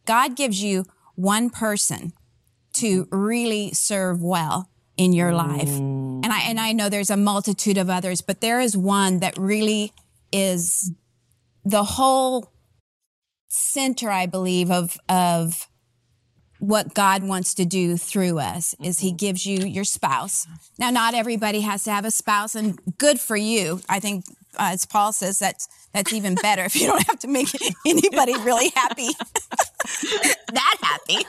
God 0.06 0.36
gives 0.36 0.64
you 0.64 0.86
one 1.16 1.50
person 1.50 2.14
to 2.74 3.08
really 3.12 3.72
serve 3.74 4.22
well 4.22 4.70
in 4.98 5.14
your 5.14 5.34
life. 5.34 5.70
Mm. 5.70 6.24
And 6.24 6.32
I 6.32 6.42
and 6.42 6.60
I 6.60 6.72
know 6.72 6.90
there's 6.90 7.10
a 7.10 7.18
multitude 7.18 7.78
of 7.78 7.90
others, 7.90 8.22
but 8.22 8.42
there 8.42 8.60
is 8.60 8.78
one 8.78 9.20
that 9.20 9.38
really 9.38 9.92
is 10.32 10.92
the 11.66 11.84
whole 11.84 12.52
center, 13.48 14.10
I 14.10 14.26
believe, 14.26 14.72
of 14.72 14.98
of 15.10 15.68
what 16.60 16.94
God 16.94 17.24
wants 17.24 17.54
to 17.56 17.66
do 17.66 17.98
through 17.98 18.40
us 18.40 18.74
is 18.82 19.00
he 19.00 19.10
mm-hmm. 19.10 19.18
gives 19.18 19.46
you 19.46 19.66
your 19.66 19.84
spouse. 19.84 20.48
Now, 20.80 20.92
not 20.92 21.14
everybody 21.14 21.60
has 21.62 21.84
to 21.84 21.92
have 21.92 22.06
a 22.06 22.12
spouse 22.12 22.56
and 22.56 22.80
good 22.98 23.20
for 23.20 23.36
you. 23.36 23.82
I 23.90 24.00
think, 24.00 24.24
uh, 24.58 24.72
as 24.74 24.86
Paul 24.86 25.14
says, 25.14 25.40
that's, 25.40 25.68
that's 25.94 26.12
even 26.14 26.36
better 26.36 26.64
if 26.64 26.76
you 26.76 26.88
don't 26.88 27.06
have 27.08 27.20
to 27.20 27.28
make 27.28 27.50
anybody 27.86 28.38
really 28.40 28.72
happy. 28.76 29.10
that 30.54 30.78
happy. 30.82 31.26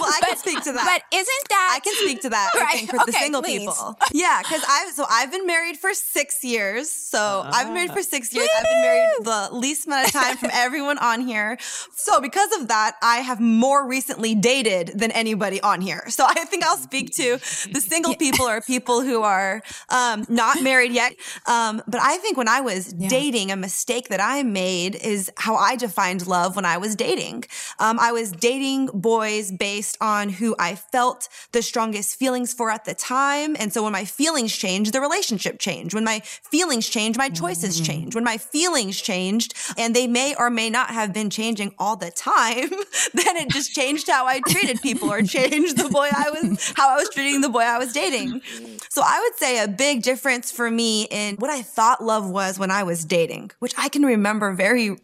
Well, 0.00 0.10
I 0.10 0.18
but, 0.20 0.28
can 0.28 0.36
speak 0.38 0.64
to 0.64 0.72
that. 0.72 0.84
But 0.84 1.16
isn't 1.16 1.48
that 1.48 1.72
I 1.76 1.80
can 1.80 1.94
speak 1.96 2.22
to 2.22 2.30
that? 2.30 2.50
Right. 2.54 2.66
I 2.66 2.72
think 2.72 2.90
for 2.90 2.96
okay, 3.02 3.04
the 3.06 3.12
single 3.12 3.42
please. 3.42 3.60
people. 3.60 3.98
Yeah, 4.12 4.40
because 4.42 4.62
I 4.66 4.90
so 4.94 5.04
I've 5.08 5.30
been 5.30 5.46
married 5.46 5.76
for 5.76 5.92
six 5.92 6.44
years. 6.44 6.90
So 6.90 7.18
uh, 7.18 7.50
I've 7.52 7.66
been 7.66 7.74
married 7.74 7.92
for 7.92 8.02
six 8.02 8.32
years. 8.32 8.48
Woo! 8.48 8.58
I've 8.58 8.64
been 8.64 8.80
married 8.80 9.10
the 9.20 9.48
least 9.56 9.86
amount 9.86 10.06
of 10.06 10.12
time 10.12 10.36
from 10.36 10.50
everyone 10.52 10.98
on 10.98 11.20
here. 11.20 11.58
So 11.94 12.20
because 12.20 12.60
of 12.60 12.68
that, 12.68 12.96
I 13.02 13.18
have 13.18 13.40
more 13.40 13.86
recently 13.86 14.34
dated 14.34 14.98
than 14.98 15.10
anybody 15.10 15.60
on 15.60 15.80
here. 15.80 16.04
So 16.08 16.24
I 16.26 16.44
think 16.44 16.64
I'll 16.64 16.76
speak 16.76 17.14
to 17.16 17.38
the 17.72 17.80
single 17.80 18.14
people 18.14 18.46
or 18.46 18.60
people 18.60 19.02
who 19.02 19.22
are 19.22 19.62
um, 19.88 20.24
not 20.28 20.62
married 20.62 20.92
yet. 20.92 21.14
Um, 21.46 21.82
but 21.86 22.00
I 22.00 22.18
think 22.18 22.36
when 22.36 22.43
when 22.44 22.54
I 22.54 22.60
was 22.60 22.94
yeah. 22.98 23.08
dating, 23.08 23.50
a 23.50 23.56
mistake 23.56 24.08
that 24.10 24.20
I 24.20 24.42
made 24.42 24.96
is 24.96 25.32
how 25.38 25.54
I 25.54 25.76
defined 25.76 26.26
love 26.26 26.56
when 26.56 26.66
I 26.66 26.76
was 26.76 26.94
dating. 26.94 27.44
Um, 27.78 27.98
I 27.98 28.12
was 28.12 28.32
dating 28.32 28.90
boys 28.92 29.50
based 29.50 29.96
on 30.02 30.28
who 30.28 30.54
I 30.58 30.74
felt 30.74 31.30
the 31.52 31.62
strongest 31.62 32.18
feelings 32.18 32.52
for 32.52 32.70
at 32.70 32.84
the 32.84 32.92
time. 32.92 33.56
And 33.58 33.72
so 33.72 33.82
when 33.82 33.92
my 33.92 34.04
feelings 34.04 34.54
changed, 34.54 34.92
the 34.92 35.00
relationship 35.00 35.58
changed. 35.58 35.94
When 35.94 36.04
my 36.04 36.20
feelings 36.20 36.86
changed, 36.86 37.16
my 37.16 37.30
choices 37.30 37.76
mm-hmm. 37.76 37.84
changed. 37.86 38.14
When 38.14 38.24
my 38.24 38.36
feelings 38.36 39.00
changed, 39.00 39.54
and 39.78 39.96
they 39.96 40.06
may 40.06 40.34
or 40.34 40.50
may 40.50 40.68
not 40.68 40.90
have 40.90 41.14
been 41.14 41.30
changing 41.30 41.74
all 41.78 41.96
the 41.96 42.10
time, 42.10 42.68
then 43.14 43.38
it 43.38 43.48
just 43.48 43.72
changed 43.74 44.10
how 44.10 44.26
I 44.26 44.40
treated 44.40 44.82
people 44.82 45.10
or 45.10 45.22
changed 45.22 45.78
the 45.78 45.88
boy 45.88 46.10
I 46.14 46.28
was, 46.28 46.74
how 46.76 46.90
I 46.90 46.96
was 46.96 47.08
treating 47.08 47.40
the 47.40 47.48
boy 47.48 47.60
I 47.60 47.78
was 47.78 47.94
dating. 47.94 48.42
So 48.90 49.00
I 49.02 49.18
would 49.22 49.38
say 49.38 49.64
a 49.64 49.68
big 49.68 50.02
difference 50.02 50.52
for 50.52 50.70
me 50.70 51.04
in 51.04 51.36
what 51.36 51.48
I 51.48 51.62
thought 51.62 52.04
love 52.04 52.33
was 52.34 52.58
when 52.58 52.70
I 52.70 52.82
was 52.82 53.06
dating, 53.06 53.52
which 53.60 53.72
I 53.78 53.88
can 53.88 54.02
remember 54.02 54.52
very 54.52 54.98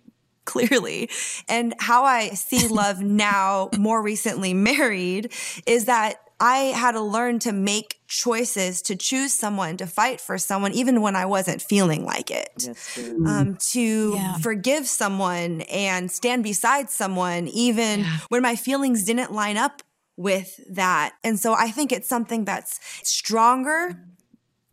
clearly. 0.44 1.08
And 1.48 1.74
how 1.78 2.04
I 2.04 2.30
see 2.30 2.68
love 2.82 3.00
now, 3.00 3.70
more 3.78 4.02
recently 4.02 4.52
married, 4.52 5.32
is 5.66 5.86
that 5.86 6.16
I 6.40 6.56
had 6.56 6.92
to 6.92 7.00
learn 7.00 7.38
to 7.40 7.52
make 7.52 8.00
choices 8.08 8.82
to 8.82 8.96
choose 8.96 9.32
someone, 9.32 9.76
to 9.76 9.86
fight 9.86 10.20
for 10.20 10.38
someone, 10.38 10.72
even 10.72 11.02
when 11.02 11.14
I 11.14 11.26
wasn't 11.26 11.62
feeling 11.62 12.04
like 12.04 12.30
it. 12.30 12.50
Yes, 12.58 12.98
um, 13.26 13.58
to 13.72 14.14
yeah. 14.14 14.36
forgive 14.38 14.86
someone 14.86 15.60
and 15.70 16.10
stand 16.10 16.42
beside 16.42 16.90
someone, 16.90 17.46
even 17.48 18.00
yeah. 18.00 18.18
when 18.30 18.42
my 18.42 18.56
feelings 18.56 19.04
didn't 19.04 19.32
line 19.32 19.58
up 19.58 19.82
with 20.16 20.58
that. 20.70 21.12
And 21.22 21.38
so 21.38 21.54
I 21.54 21.70
think 21.70 21.92
it's 21.92 22.08
something 22.08 22.44
that's 22.44 22.80
stronger 23.02 23.96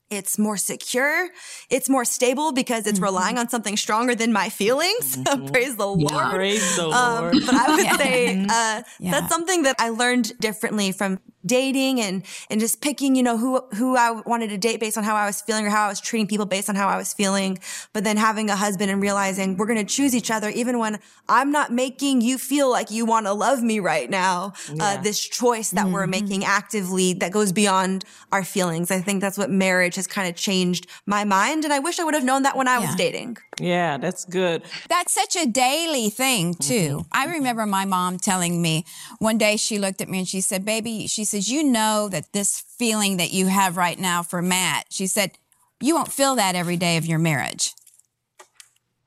it's 0.09 0.39
more 0.39 0.57
secure. 0.57 1.29
It's 1.69 1.89
more 1.89 2.05
stable 2.05 2.53
because 2.53 2.87
it's 2.87 2.97
mm-hmm. 2.97 3.05
relying 3.05 3.37
on 3.37 3.49
something 3.49 3.75
stronger 3.77 4.15
than 4.15 4.31
my 4.33 4.49
feelings. 4.49 5.17
Mm-hmm. 5.27 5.47
Praise 5.47 5.75
the 5.75 5.85
Lord. 5.85 6.11
Yeah. 6.11 6.31
Praise 6.31 6.75
the 6.77 6.87
um, 6.89 7.23
Lord. 7.23 7.33
but 7.45 7.53
I 7.53 7.75
would 7.75 7.97
say 7.97 8.27
mm-hmm. 8.27 8.49
uh, 8.49 8.81
yeah. 8.99 9.11
that's 9.11 9.29
something 9.29 9.63
that 9.63 9.75
I 9.77 9.89
learned 9.89 10.31
differently 10.39 10.93
from 10.93 11.19
dating 11.47 12.01
and 12.01 12.23
and 12.49 12.59
just 12.59 12.81
picking, 12.81 13.15
you 13.15 13.23
know, 13.23 13.37
who 13.37 13.61
who 13.75 13.95
I 13.95 14.11
wanted 14.11 14.49
to 14.49 14.57
date 14.57 14.79
based 14.79 14.97
on 14.97 15.03
how 15.03 15.15
I 15.15 15.25
was 15.25 15.41
feeling 15.41 15.65
or 15.65 15.69
how 15.69 15.85
I 15.85 15.89
was 15.89 16.01
treating 16.01 16.27
people 16.27 16.45
based 16.45 16.69
on 16.69 16.75
how 16.75 16.87
I 16.87 16.97
was 16.97 17.13
feeling. 17.13 17.59
But 17.93 18.03
then 18.03 18.17
having 18.17 18.49
a 18.49 18.55
husband 18.55 18.91
and 18.91 19.01
realizing 19.01 19.57
we're 19.57 19.65
going 19.65 19.79
to 19.79 19.95
choose 19.95 20.15
each 20.15 20.31
other 20.31 20.49
even 20.49 20.79
when 20.79 20.99
I'm 21.29 21.51
not 21.51 21.71
making 21.71 22.21
you 22.21 22.37
feel 22.37 22.69
like 22.69 22.91
you 22.91 23.05
want 23.05 23.25
to 23.25 23.33
love 23.33 23.63
me 23.63 23.79
right 23.79 24.09
now. 24.09 24.53
Uh, 24.69 24.73
yeah. 24.75 24.83
Uh, 24.83 25.01
this 25.01 25.19
choice 25.19 25.71
that 25.71 25.85
mm-hmm. 25.85 25.93
we're 25.93 26.07
making 26.07 26.43
actively 26.43 27.13
that 27.13 27.31
goes 27.31 27.51
beyond 27.51 28.03
our 28.31 28.43
feelings. 28.43 28.91
I 28.91 28.99
think 29.01 29.21
that's 29.21 29.37
what 29.37 29.49
marriage 29.49 29.95
has 29.95 30.07
kind 30.07 30.27
of 30.27 30.35
changed 30.35 30.87
my 31.05 31.23
mind, 31.23 31.63
and 31.63 31.73
I 31.73 31.79
wish 31.79 31.99
I 31.99 32.03
would 32.03 32.13
have 32.13 32.23
known 32.23 32.43
that 32.43 32.55
when 32.57 32.67
I 32.67 32.79
yeah. 32.79 32.85
was 32.87 32.95
dating. 32.95 33.37
Yeah, 33.59 33.97
that's 33.97 34.25
good. 34.25 34.63
That's 34.89 35.13
such 35.13 35.35
a 35.35 35.45
daily 35.45 36.09
thing 36.09 36.53
too. 36.53 36.73
Mm-hmm. 36.73 37.09
I 37.11 37.25
remember 37.27 37.65
my 37.65 37.85
mom 37.85 38.17
telling 38.17 38.61
me 38.61 38.85
one 39.19 39.37
day 39.37 39.57
she 39.57 39.79
looked 39.79 40.01
at 40.01 40.09
me 40.09 40.19
and 40.19 40.27
she 40.27 40.41
said, 40.41 40.65
"Baby," 40.65 41.07
she 41.07 41.23
says, 41.37 41.49
"You 41.49 41.63
know 41.63 42.09
that 42.09 42.33
this 42.33 42.63
feeling 42.77 43.17
that 43.17 43.31
you 43.31 43.47
have 43.47 43.77
right 43.77 43.99
now 43.99 44.23
for 44.23 44.41
Matt," 44.41 44.87
she 44.89 45.07
said, 45.07 45.31
"you 45.79 45.95
won't 45.95 46.11
feel 46.11 46.35
that 46.35 46.55
every 46.55 46.77
day 46.77 46.97
of 46.97 47.05
your 47.05 47.19
marriage." 47.19 47.73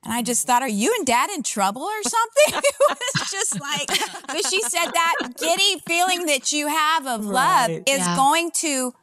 And 0.03 0.13
I 0.13 0.23
just 0.23 0.47
thought, 0.47 0.63
are 0.63 0.67
you 0.67 0.95
and 0.97 1.05
dad 1.05 1.29
in 1.29 1.43
trouble 1.43 1.83
or 1.83 2.01
something? 2.01 2.59
it 2.63 2.75
was 2.89 3.29
just 3.29 3.61
like, 3.61 3.87
but 4.27 4.47
she 4.47 4.59
said 4.63 4.87
that 4.87 5.15
giddy 5.37 5.79
feeling 5.85 6.25
that 6.25 6.51
you 6.51 6.67
have 6.67 7.05
of 7.05 7.23
love 7.23 7.69
right. 7.69 7.83
is 7.85 7.99
yeah. 7.99 8.15
going 8.15 8.49
to 8.55 8.93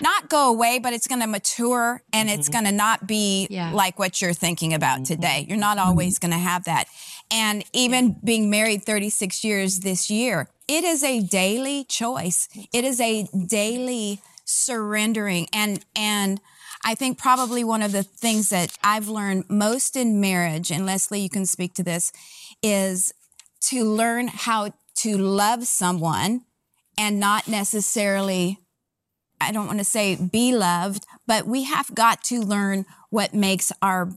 not 0.00 0.28
go 0.28 0.50
away, 0.50 0.78
but 0.78 0.92
it's 0.92 1.06
going 1.06 1.20
to 1.20 1.26
mature 1.26 2.02
and 2.12 2.28
mm-hmm. 2.28 2.38
it's 2.38 2.48
going 2.48 2.64
to 2.64 2.72
not 2.72 3.06
be 3.06 3.46
yeah. 3.48 3.72
like 3.72 3.98
what 3.98 4.20
you're 4.20 4.34
thinking 4.34 4.74
about 4.74 4.96
mm-hmm. 4.96 5.14
today. 5.14 5.46
You're 5.48 5.56
not 5.56 5.78
always 5.78 6.18
mm-hmm. 6.18 6.30
going 6.30 6.38
to 6.38 6.46
have 6.46 6.64
that. 6.64 6.86
And 7.30 7.64
even 7.72 8.16
being 8.22 8.50
married 8.50 8.84
36 8.84 9.42
years 9.44 9.80
this 9.80 10.10
year, 10.10 10.48
it 10.68 10.84
is 10.84 11.02
a 11.02 11.20
daily 11.20 11.84
choice. 11.84 12.48
It 12.72 12.84
is 12.84 13.00
a 13.00 13.26
daily 13.46 14.20
surrendering. 14.44 15.48
And 15.52 15.84
and 15.94 16.40
I 16.84 16.94
think 16.94 17.18
probably 17.18 17.64
one 17.64 17.82
of 17.82 17.92
the 17.92 18.02
things 18.02 18.50
that 18.50 18.76
I've 18.82 19.08
learned 19.08 19.44
most 19.48 19.96
in 19.96 20.20
marriage 20.20 20.70
and 20.70 20.86
Leslie 20.86 21.20
you 21.20 21.28
can 21.28 21.46
speak 21.46 21.74
to 21.74 21.82
this 21.82 22.12
is 22.62 23.12
to 23.62 23.84
learn 23.84 24.28
how 24.28 24.70
to 24.98 25.18
love 25.18 25.66
someone 25.66 26.42
and 26.96 27.18
not 27.18 27.48
necessarily 27.48 28.58
I 29.40 29.52
don't 29.52 29.66
want 29.66 29.78
to 29.78 29.84
say 29.84 30.16
be 30.16 30.56
loved, 30.56 31.04
but 31.26 31.46
we 31.46 31.64
have 31.64 31.94
got 31.94 32.24
to 32.24 32.40
learn 32.40 32.86
what 33.10 33.34
makes 33.34 33.70
our 33.82 34.10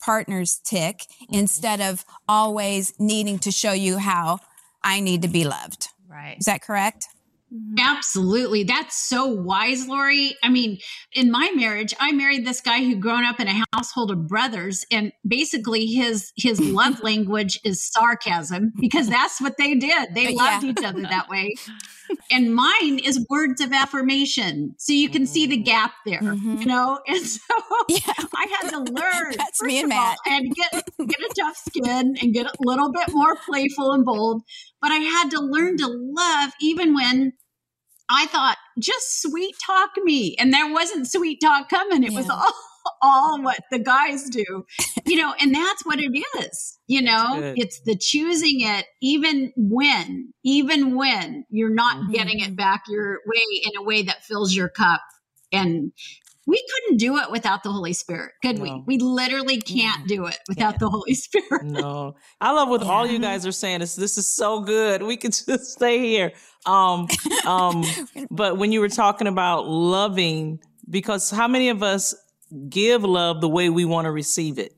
partners 0.00 0.60
tick 0.64 0.98
mm-hmm. 0.98 1.34
instead 1.34 1.80
of 1.80 2.04
always 2.28 2.94
needing 2.98 3.38
to 3.40 3.50
show 3.50 3.72
you 3.72 3.98
how 3.98 4.38
I 4.82 5.00
need 5.00 5.22
to 5.22 5.28
be 5.28 5.44
loved. 5.44 5.88
Right. 6.08 6.36
Is 6.38 6.46
that 6.46 6.62
correct? 6.62 7.08
Mm-hmm. 7.52 7.76
Absolutely. 7.78 8.64
That's 8.64 8.96
so 8.96 9.26
wise, 9.26 9.86
Laurie. 9.86 10.34
I 10.42 10.48
mean, 10.48 10.78
in 11.12 11.30
my 11.30 11.52
marriage, 11.54 11.94
I 12.00 12.10
married 12.10 12.44
this 12.44 12.60
guy 12.60 12.80
who 12.80 12.96
grown 12.96 13.24
up 13.24 13.38
in 13.38 13.46
a 13.46 13.64
household 13.72 14.10
of 14.10 14.26
brothers 14.26 14.84
and 14.90 15.12
basically 15.26 15.86
his 15.86 16.32
his 16.36 16.58
love 16.60 17.02
language 17.02 17.60
is 17.64 17.88
sarcasm 17.88 18.72
because 18.80 19.08
that's 19.08 19.40
what 19.40 19.56
they 19.58 19.74
did. 19.74 20.14
They 20.14 20.34
loved 20.34 20.64
yeah. 20.64 20.70
each 20.70 20.84
other 20.84 21.02
that 21.02 21.28
way. 21.30 21.54
And 22.30 22.54
mine 22.54 23.00
is 23.04 23.24
words 23.28 23.60
of 23.60 23.72
affirmation. 23.72 24.74
So 24.78 24.92
you 24.92 25.08
can 25.08 25.26
see 25.26 25.46
the 25.46 25.56
gap 25.56 25.92
there, 26.04 26.20
mm-hmm. 26.20 26.58
you 26.58 26.66
know? 26.66 26.98
And 27.08 27.24
so 27.24 27.40
yeah. 27.88 28.12
I 28.34 28.46
had 28.60 28.70
to 28.70 28.78
learn. 28.78 29.34
that's 29.36 29.62
me 29.62 29.80
and 29.80 29.88
Matt. 29.88 30.18
All, 30.26 30.32
and 30.32 30.54
get 30.54 30.84
get 30.98 31.20
a 31.20 31.34
tough 31.38 31.56
skin 31.56 32.16
and 32.20 32.34
get 32.34 32.46
a 32.46 32.52
little 32.60 32.90
bit 32.92 33.12
more 33.12 33.36
playful 33.48 33.92
and 33.92 34.04
bold. 34.04 34.42
But 34.80 34.90
I 34.90 34.96
had 34.96 35.30
to 35.30 35.40
learn 35.40 35.76
to 35.78 35.86
love 35.88 36.52
even 36.60 36.94
when 36.94 37.32
I 38.08 38.26
thought, 38.26 38.56
just 38.78 39.22
sweet 39.22 39.54
talk 39.64 39.90
me. 40.02 40.36
And 40.38 40.52
there 40.52 40.72
wasn't 40.72 41.10
sweet 41.10 41.40
talk 41.40 41.68
coming. 41.68 42.02
It 42.02 42.12
yeah. 42.12 42.18
was 42.18 42.30
all 42.30 42.52
all 43.02 43.42
what 43.42 43.58
the 43.70 43.78
guys 43.78 44.28
do. 44.30 44.64
You 45.04 45.16
know, 45.16 45.34
and 45.40 45.54
that's 45.54 45.84
what 45.84 45.98
it 46.00 46.12
is. 46.38 46.78
You 46.86 47.02
know, 47.02 47.54
it's 47.56 47.80
the 47.80 47.96
choosing 47.96 48.60
it 48.60 48.86
even 49.02 49.52
when, 49.56 50.32
even 50.44 50.94
when 50.94 51.44
you're 51.50 51.74
not 51.74 51.96
mm-hmm. 51.96 52.12
getting 52.12 52.40
it 52.40 52.56
back 52.56 52.84
your 52.88 53.20
way 53.26 53.62
in 53.64 53.76
a 53.76 53.82
way 53.82 54.02
that 54.02 54.24
fills 54.24 54.54
your 54.54 54.68
cup. 54.68 55.00
And 55.52 55.92
we 56.46 56.64
couldn't 56.72 56.98
do 56.98 57.16
it 57.16 57.30
without 57.30 57.64
the 57.64 57.72
Holy 57.72 57.92
Spirit, 57.92 58.32
could 58.40 58.58
no. 58.58 58.62
we? 58.62 58.82
We 58.86 58.98
literally 58.98 59.60
can't 59.60 60.06
do 60.06 60.26
it 60.26 60.38
without 60.48 60.74
yeah. 60.74 60.78
the 60.78 60.88
Holy 60.88 61.14
Spirit. 61.14 61.64
No. 61.64 62.14
I 62.40 62.52
love 62.52 62.68
what 62.68 62.82
yeah. 62.82 62.90
all 62.90 63.06
you 63.06 63.18
guys 63.18 63.44
are 63.46 63.52
saying. 63.52 63.80
This 63.80 63.96
this 63.96 64.16
is 64.16 64.28
so 64.28 64.60
good. 64.60 65.02
We 65.02 65.16
could 65.16 65.32
just 65.46 65.72
stay 65.72 65.98
here. 65.98 66.32
Um 66.64 67.08
um 67.46 67.84
but 68.30 68.58
when 68.58 68.72
you 68.72 68.80
were 68.80 68.88
talking 68.88 69.26
about 69.26 69.66
loving 69.66 70.60
because 70.88 71.30
how 71.30 71.48
many 71.48 71.68
of 71.68 71.82
us 71.82 72.14
give 72.68 73.02
love 73.02 73.40
the 73.40 73.48
way 73.48 73.68
we 73.68 73.84
want 73.84 74.04
to 74.04 74.12
receive 74.12 74.58
it? 74.58 74.72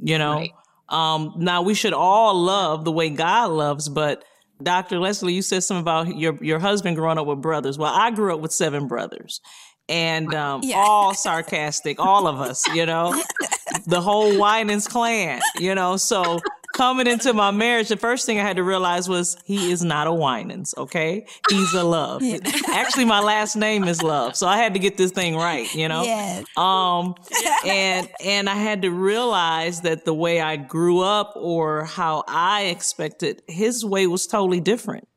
You 0.00 0.18
know? 0.18 0.34
Right. 0.34 0.52
Um 0.88 1.34
now 1.36 1.62
we 1.62 1.74
should 1.74 1.94
all 1.94 2.34
love 2.34 2.84
the 2.84 2.92
way 2.92 3.08
God 3.08 3.50
loves, 3.50 3.88
but 3.88 4.24
Dr. 4.62 4.98
Leslie, 4.98 5.34
you 5.34 5.42
said 5.42 5.62
something 5.62 5.82
about 5.82 6.16
your 6.16 6.42
your 6.42 6.58
husband 6.58 6.96
growing 6.96 7.18
up 7.18 7.26
with 7.26 7.40
brothers. 7.40 7.78
Well, 7.78 7.92
I 7.92 8.10
grew 8.10 8.34
up 8.34 8.40
with 8.40 8.52
seven 8.52 8.88
brothers 8.88 9.40
and 9.88 10.34
um, 10.34 10.62
yeah. 10.62 10.76
all 10.76 11.14
sarcastic, 11.14 12.00
all 12.00 12.26
of 12.26 12.40
us, 12.40 12.66
you 12.74 12.86
know, 12.86 13.20
the 13.86 14.00
whole 14.00 14.38
Winans 14.38 14.88
clan, 14.88 15.40
you 15.58 15.74
know. 15.74 15.96
So 15.96 16.40
coming 16.74 17.06
into 17.06 17.32
my 17.32 17.50
marriage, 17.50 17.88
the 17.88 17.96
first 17.96 18.26
thing 18.26 18.38
I 18.38 18.42
had 18.42 18.56
to 18.56 18.62
realize 18.62 19.08
was 19.08 19.36
he 19.44 19.70
is 19.70 19.82
not 19.82 20.06
a 20.06 20.12
Winans, 20.12 20.74
okay? 20.76 21.26
He's 21.48 21.72
a 21.72 21.84
Love. 21.84 22.22
Yeah. 22.22 22.38
Actually, 22.68 23.04
my 23.06 23.20
last 23.20 23.56
name 23.56 23.84
is 23.84 24.02
Love, 24.02 24.36
so 24.36 24.46
I 24.46 24.58
had 24.58 24.74
to 24.74 24.80
get 24.80 24.96
this 24.96 25.12
thing 25.12 25.36
right, 25.36 25.72
you 25.74 25.88
know. 25.88 26.02
Yes. 26.02 26.44
Um, 26.56 27.14
and 27.66 28.08
and 28.22 28.50
I 28.50 28.56
had 28.56 28.82
to 28.82 28.90
realize 28.90 29.82
that 29.82 30.04
the 30.04 30.14
way 30.14 30.40
I 30.40 30.56
grew 30.56 31.00
up 31.00 31.32
or 31.36 31.84
how 31.84 32.24
I 32.26 32.64
expected 32.64 33.42
his 33.46 33.84
way 33.84 34.06
was 34.06 34.26
totally 34.26 34.60
different, 34.60 35.08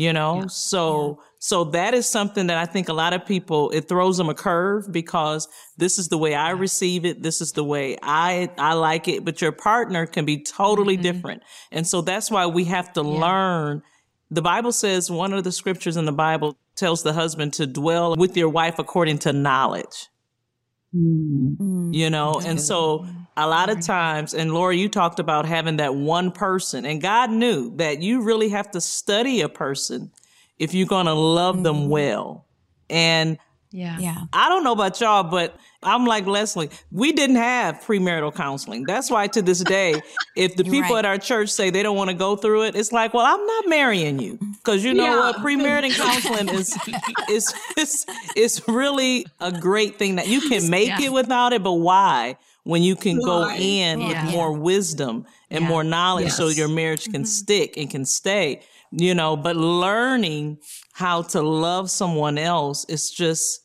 you 0.00 0.12
know. 0.12 0.40
Yeah. 0.40 0.46
So. 0.48 1.16
Yeah 1.18 1.24
so 1.42 1.64
that 1.64 1.94
is 1.94 2.06
something 2.06 2.48
that 2.48 2.58
I 2.58 2.66
think 2.66 2.90
a 2.90 2.92
lot 2.92 3.14
of 3.14 3.24
people, 3.24 3.70
it 3.70 3.88
throws 3.88 4.18
them 4.18 4.28
a 4.28 4.34
curve 4.34 4.92
because 4.92 5.48
this 5.78 5.98
is 5.98 6.08
the 6.08 6.18
way 6.18 6.34
I 6.34 6.50
receive 6.50 7.06
it. 7.06 7.22
This 7.22 7.40
is 7.40 7.52
the 7.52 7.64
way 7.64 7.96
I, 8.02 8.50
I 8.58 8.74
like 8.74 9.08
it, 9.08 9.24
but 9.24 9.40
your 9.40 9.50
partner 9.50 10.04
can 10.04 10.26
be 10.26 10.42
totally 10.42 10.96
mm-hmm. 10.96 11.02
different. 11.02 11.42
And 11.72 11.86
so 11.86 12.02
that's 12.02 12.30
why 12.30 12.44
we 12.46 12.64
have 12.66 12.92
to 12.92 13.00
yeah. 13.00 13.20
learn. 13.20 13.82
The 14.30 14.42
Bible 14.42 14.70
says 14.70 15.10
one 15.10 15.32
of 15.32 15.42
the 15.42 15.50
scriptures 15.50 15.96
in 15.96 16.04
the 16.04 16.12
Bible 16.12 16.58
tells 16.76 17.02
the 17.02 17.14
husband 17.14 17.54
to 17.54 17.66
dwell 17.66 18.16
with 18.16 18.36
your 18.36 18.50
wife 18.50 18.78
according 18.78 19.20
to 19.20 19.32
knowledge. 19.32 20.08
Mm-hmm. 20.94 21.94
You 21.94 22.10
know, 22.10 22.38
and 22.44 22.60
so 22.60 23.06
a 23.36 23.46
lot 23.46 23.70
of 23.70 23.80
times, 23.80 24.34
and 24.34 24.52
Laura, 24.52 24.74
you 24.74 24.88
talked 24.88 25.18
about 25.18 25.46
having 25.46 25.76
that 25.76 25.94
one 25.94 26.30
person, 26.32 26.84
and 26.84 27.00
God 27.00 27.30
knew 27.30 27.74
that 27.76 28.02
you 28.02 28.22
really 28.22 28.48
have 28.50 28.70
to 28.72 28.80
study 28.80 29.40
a 29.40 29.48
person 29.48 30.10
if 30.58 30.74
you're 30.74 30.86
going 30.86 31.06
to 31.06 31.14
love 31.14 31.62
them 31.62 31.76
mm-hmm. 31.76 31.88
well. 31.88 32.46
And 32.90 33.38
Yeah. 33.72 33.98
Yeah. 33.98 34.22
I 34.32 34.48
don't 34.48 34.64
know 34.64 34.72
about 34.72 35.00
y'all, 35.00 35.22
but 35.22 35.56
I'm 35.82 36.04
like 36.04 36.26
Leslie. 36.26 36.68
We 36.90 37.12
didn't 37.12 37.36
have 37.36 37.76
premarital 37.76 38.34
counseling. 38.34 38.84
That's 38.84 39.10
why 39.10 39.28
to 39.28 39.40
this 39.40 39.60
day, 39.64 40.02
if 40.36 40.56
the 40.56 40.64
people 40.64 40.94
right. 40.94 41.04
at 41.04 41.04
our 41.06 41.18
church 41.18 41.48
say 41.50 41.70
they 41.70 41.82
don't 41.82 41.96
want 41.96 42.10
to 42.10 42.16
go 42.16 42.36
through 42.36 42.64
it, 42.64 42.74
it's 42.74 42.92
like, 42.92 43.14
well, 43.14 43.24
I'm 43.24 43.46
not 43.46 43.68
marrying 43.68 44.18
you 44.18 44.38
because 44.58 44.84
you 44.84 44.92
know 44.92 45.04
Yeah. 45.04 45.20
what, 45.20 45.36
premarital 45.36 45.94
counseling 45.94 46.48
is 46.50 46.76
is 47.30 47.54
is 47.78 48.06
is 48.36 48.62
really 48.68 49.24
a 49.38 49.52
great 49.52 49.98
thing 49.98 50.16
that 50.16 50.26
you 50.28 50.40
can 50.48 50.68
make 50.68 50.88
Yeah. 50.88 51.02
it 51.02 51.12
without 51.12 51.52
it, 51.52 51.62
but 51.62 51.74
why? 51.74 52.36
When 52.70 52.82
you 52.84 52.94
can 52.94 53.16
go 53.18 53.50
in 53.50 54.00
Yeah. 54.00 54.06
with 54.08 54.34
more 54.36 54.52
wisdom 54.52 55.26
and 55.50 55.62
Yeah. 55.62 55.68
more 55.68 55.84
knowledge, 55.84 56.30
so 56.32 56.44
your 56.48 56.68
marriage 56.68 57.04
can 57.04 57.22
mm-hmm. 57.22 57.38
stick 57.40 57.76
and 57.76 57.90
can 57.90 58.04
stay. 58.04 58.46
You 58.92 59.14
know, 59.14 59.36
but 59.36 59.56
learning 59.56 60.58
how 60.92 61.22
to 61.32 61.40
love 61.42 61.90
someone 61.90 62.38
else 62.38 62.84
is 62.88 63.10
just. 63.10 63.60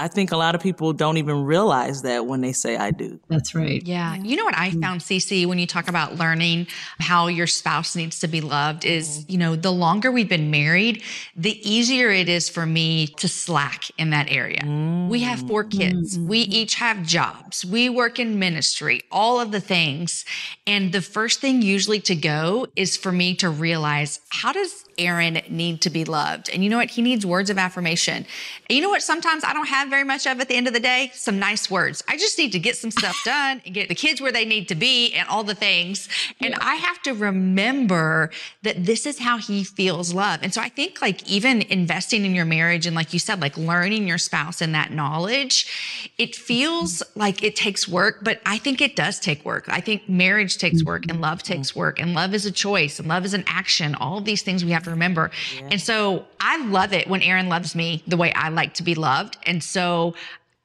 I 0.00 0.08
think 0.08 0.32
a 0.32 0.36
lot 0.38 0.54
of 0.54 0.62
people 0.62 0.94
don't 0.94 1.18
even 1.18 1.44
realize 1.44 2.00
that 2.02 2.24
when 2.24 2.40
they 2.40 2.52
say 2.52 2.78
I 2.78 2.90
do. 2.90 3.20
That's 3.28 3.54
right. 3.54 3.82
Yeah. 3.84 4.14
You 4.16 4.34
know 4.34 4.46
what 4.46 4.56
I 4.56 4.70
mm. 4.70 4.80
found, 4.80 5.02
CeCe, 5.02 5.44
when 5.44 5.58
you 5.58 5.66
talk 5.66 5.88
about 5.88 6.16
learning 6.16 6.68
how 6.98 7.26
your 7.26 7.46
spouse 7.46 7.94
needs 7.94 8.18
to 8.20 8.28
be 8.28 8.40
loved 8.40 8.86
is, 8.86 9.08
mm-hmm. 9.08 9.32
you 9.32 9.38
know, 9.38 9.56
the 9.56 9.70
longer 9.70 10.10
we've 10.10 10.28
been 10.28 10.50
married, 10.50 11.02
the 11.36 11.60
easier 11.68 12.08
it 12.08 12.30
is 12.30 12.48
for 12.48 12.64
me 12.64 13.08
to 13.08 13.28
slack 13.28 13.90
in 13.98 14.08
that 14.08 14.30
area. 14.30 14.62
We 15.10 15.20
have 15.20 15.46
four 15.46 15.64
mm. 15.64 15.78
kids. 15.78 16.16
Mm-hmm. 16.16 16.28
We 16.28 16.38
each 16.38 16.76
have 16.76 17.02
jobs. 17.02 17.62
We 17.62 17.90
work 17.90 18.18
in 18.18 18.38
ministry, 18.38 19.02
all 19.12 19.38
of 19.38 19.52
the 19.52 19.60
things. 19.60 20.24
And 20.66 20.92
the 20.92 21.02
first 21.02 21.40
thing 21.40 21.60
usually 21.60 22.00
to 22.00 22.16
go 22.16 22.68
is 22.74 22.96
for 22.96 23.12
me 23.12 23.34
to 23.36 23.50
realize 23.50 24.20
how 24.30 24.52
does 24.52 24.84
Aaron 25.00 25.40
need 25.48 25.80
to 25.82 25.90
be 25.90 26.04
loved? 26.04 26.50
And 26.50 26.62
you 26.62 26.70
know 26.70 26.78
what? 26.78 26.90
He 26.90 27.02
needs 27.02 27.26
words 27.26 27.50
of 27.50 27.58
affirmation. 27.58 28.26
And 28.68 28.76
you 28.76 28.82
know 28.82 28.90
what? 28.90 29.02
Sometimes 29.02 29.42
I 29.42 29.52
don't 29.52 29.66
have 29.66 29.88
very 29.88 30.04
much 30.04 30.26
of 30.26 30.40
at 30.40 30.48
the 30.48 30.54
end 30.54 30.66
of 30.66 30.74
the 30.74 30.80
day? 30.80 31.10
Some 31.14 31.38
nice 31.38 31.70
words. 31.70 32.04
I 32.06 32.16
just 32.16 32.38
need 32.38 32.52
to 32.52 32.58
get 32.58 32.76
some 32.76 32.90
stuff 32.90 33.16
done 33.24 33.62
and 33.64 33.74
get 33.74 33.88
the 33.88 33.94
kids 33.94 34.20
where 34.20 34.32
they 34.32 34.44
need 34.44 34.68
to 34.68 34.74
be 34.74 35.12
and 35.12 35.28
all 35.28 35.42
the 35.42 35.54
things. 35.54 36.08
And 36.40 36.54
I 36.56 36.76
have 36.76 37.02
to 37.02 37.14
remember 37.14 38.30
that 38.62 38.84
this 38.84 39.06
is 39.06 39.18
how 39.18 39.38
he 39.38 39.64
feels 39.64 40.12
love. 40.12 40.40
And 40.42 40.52
so 40.52 40.60
I 40.60 40.68
think 40.68 41.00
like 41.00 41.28
even 41.28 41.62
investing 41.62 42.24
in 42.24 42.34
your 42.34 42.44
marriage 42.44 42.86
and 42.86 42.94
like 42.94 43.12
you 43.12 43.18
said, 43.18 43.40
like 43.40 43.56
learning 43.56 44.06
your 44.06 44.18
spouse 44.18 44.60
and 44.60 44.74
that 44.74 44.92
knowledge, 44.92 46.10
it 46.18 46.36
feels 46.36 46.98
mm-hmm. 46.98 47.20
like 47.20 47.42
it 47.42 47.56
takes 47.56 47.88
work, 47.88 48.18
but 48.22 48.40
I 48.46 48.58
think 48.58 48.80
it 48.80 48.96
does 48.96 49.18
take 49.18 49.44
work. 49.44 49.64
I 49.68 49.80
think 49.80 50.08
marriage 50.08 50.58
takes 50.58 50.84
work 50.84 51.02
and 51.02 51.12
mm-hmm. 51.12 51.22
love 51.22 51.42
takes 51.42 51.74
work 51.74 52.00
and 52.00 52.14
love 52.14 52.34
is 52.34 52.46
a 52.46 52.52
choice 52.52 52.98
and 52.98 53.08
love 53.08 53.24
is 53.24 53.34
an 53.34 53.44
action. 53.46 53.94
All 53.94 54.18
of 54.18 54.24
these 54.24 54.42
things 54.42 54.64
we 54.64 54.70
have 54.72 54.84
to 54.84 54.89
remember. 54.90 55.30
And 55.70 55.80
so 55.80 56.26
I 56.40 56.64
love 56.66 56.92
it 56.92 57.08
when 57.08 57.22
Aaron 57.22 57.48
loves 57.48 57.74
me 57.74 58.02
the 58.06 58.16
way 58.16 58.32
I 58.32 58.48
like 58.48 58.74
to 58.74 58.82
be 58.82 58.94
loved. 58.94 59.36
And 59.44 59.62
so 59.62 60.14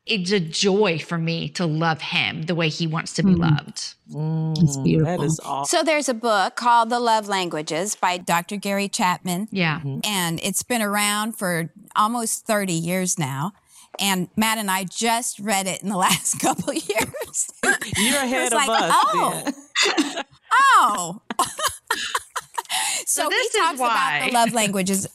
it's 0.06 0.32
a 0.32 0.40
joy 0.40 1.00
for 1.00 1.18
me 1.18 1.50
to 1.50 1.66
love 1.66 2.00
him 2.00 2.44
the 2.44 2.54
way 2.54 2.70
he 2.70 2.86
wants 2.86 3.14
to 3.14 3.24
be 3.24 3.34
hmm. 3.34 3.42
loved. 3.42 3.96
Mm, 4.12 4.62
it's 4.62 4.78
beautiful. 4.78 5.18
That 5.18 5.24
is 5.24 5.40
awesome. 5.44 5.78
So 5.78 5.84
there's 5.84 6.08
a 6.08 6.14
book 6.14 6.56
called 6.56 6.92
The 6.92 7.00
Love 7.00 7.28
Languages 7.28 7.96
by 7.96 8.18
Dr. 8.18 8.58
Gary 8.58 8.88
Chapman. 8.88 9.48
Yeah. 9.52 9.80
Mm-hmm. 9.80 10.00
and 10.04 10.40
it's 10.44 10.64
been 10.64 10.82
around 10.82 11.34
for 11.34 11.72
almost 11.96 12.46
30 12.46 12.74
years 12.74 13.18
now. 13.18 13.54
And 14.00 14.30
Matt 14.36 14.58
and 14.58 14.70
I 14.70 14.84
just 14.84 15.40
read 15.40 15.68
it 15.68 15.82
in 15.82 15.90
the 15.90 15.98
last 16.08 16.40
couple 16.40 16.70
of 16.70 16.76
years. 16.76 17.52
You're 17.98 18.18
ahead 18.18 18.52
It's 18.52 18.54
of 18.54 18.68
like, 18.68 18.70
us. 18.70 18.92
oh. 18.94 19.44
then. 19.98 20.24
oh. 20.54 21.22
so, 23.06 23.24
So 23.24 23.30
he 23.30 23.50
talks 23.60 23.80
about 23.80 24.26
the 24.26 24.32
love 24.32 24.54
languages. 24.54 25.08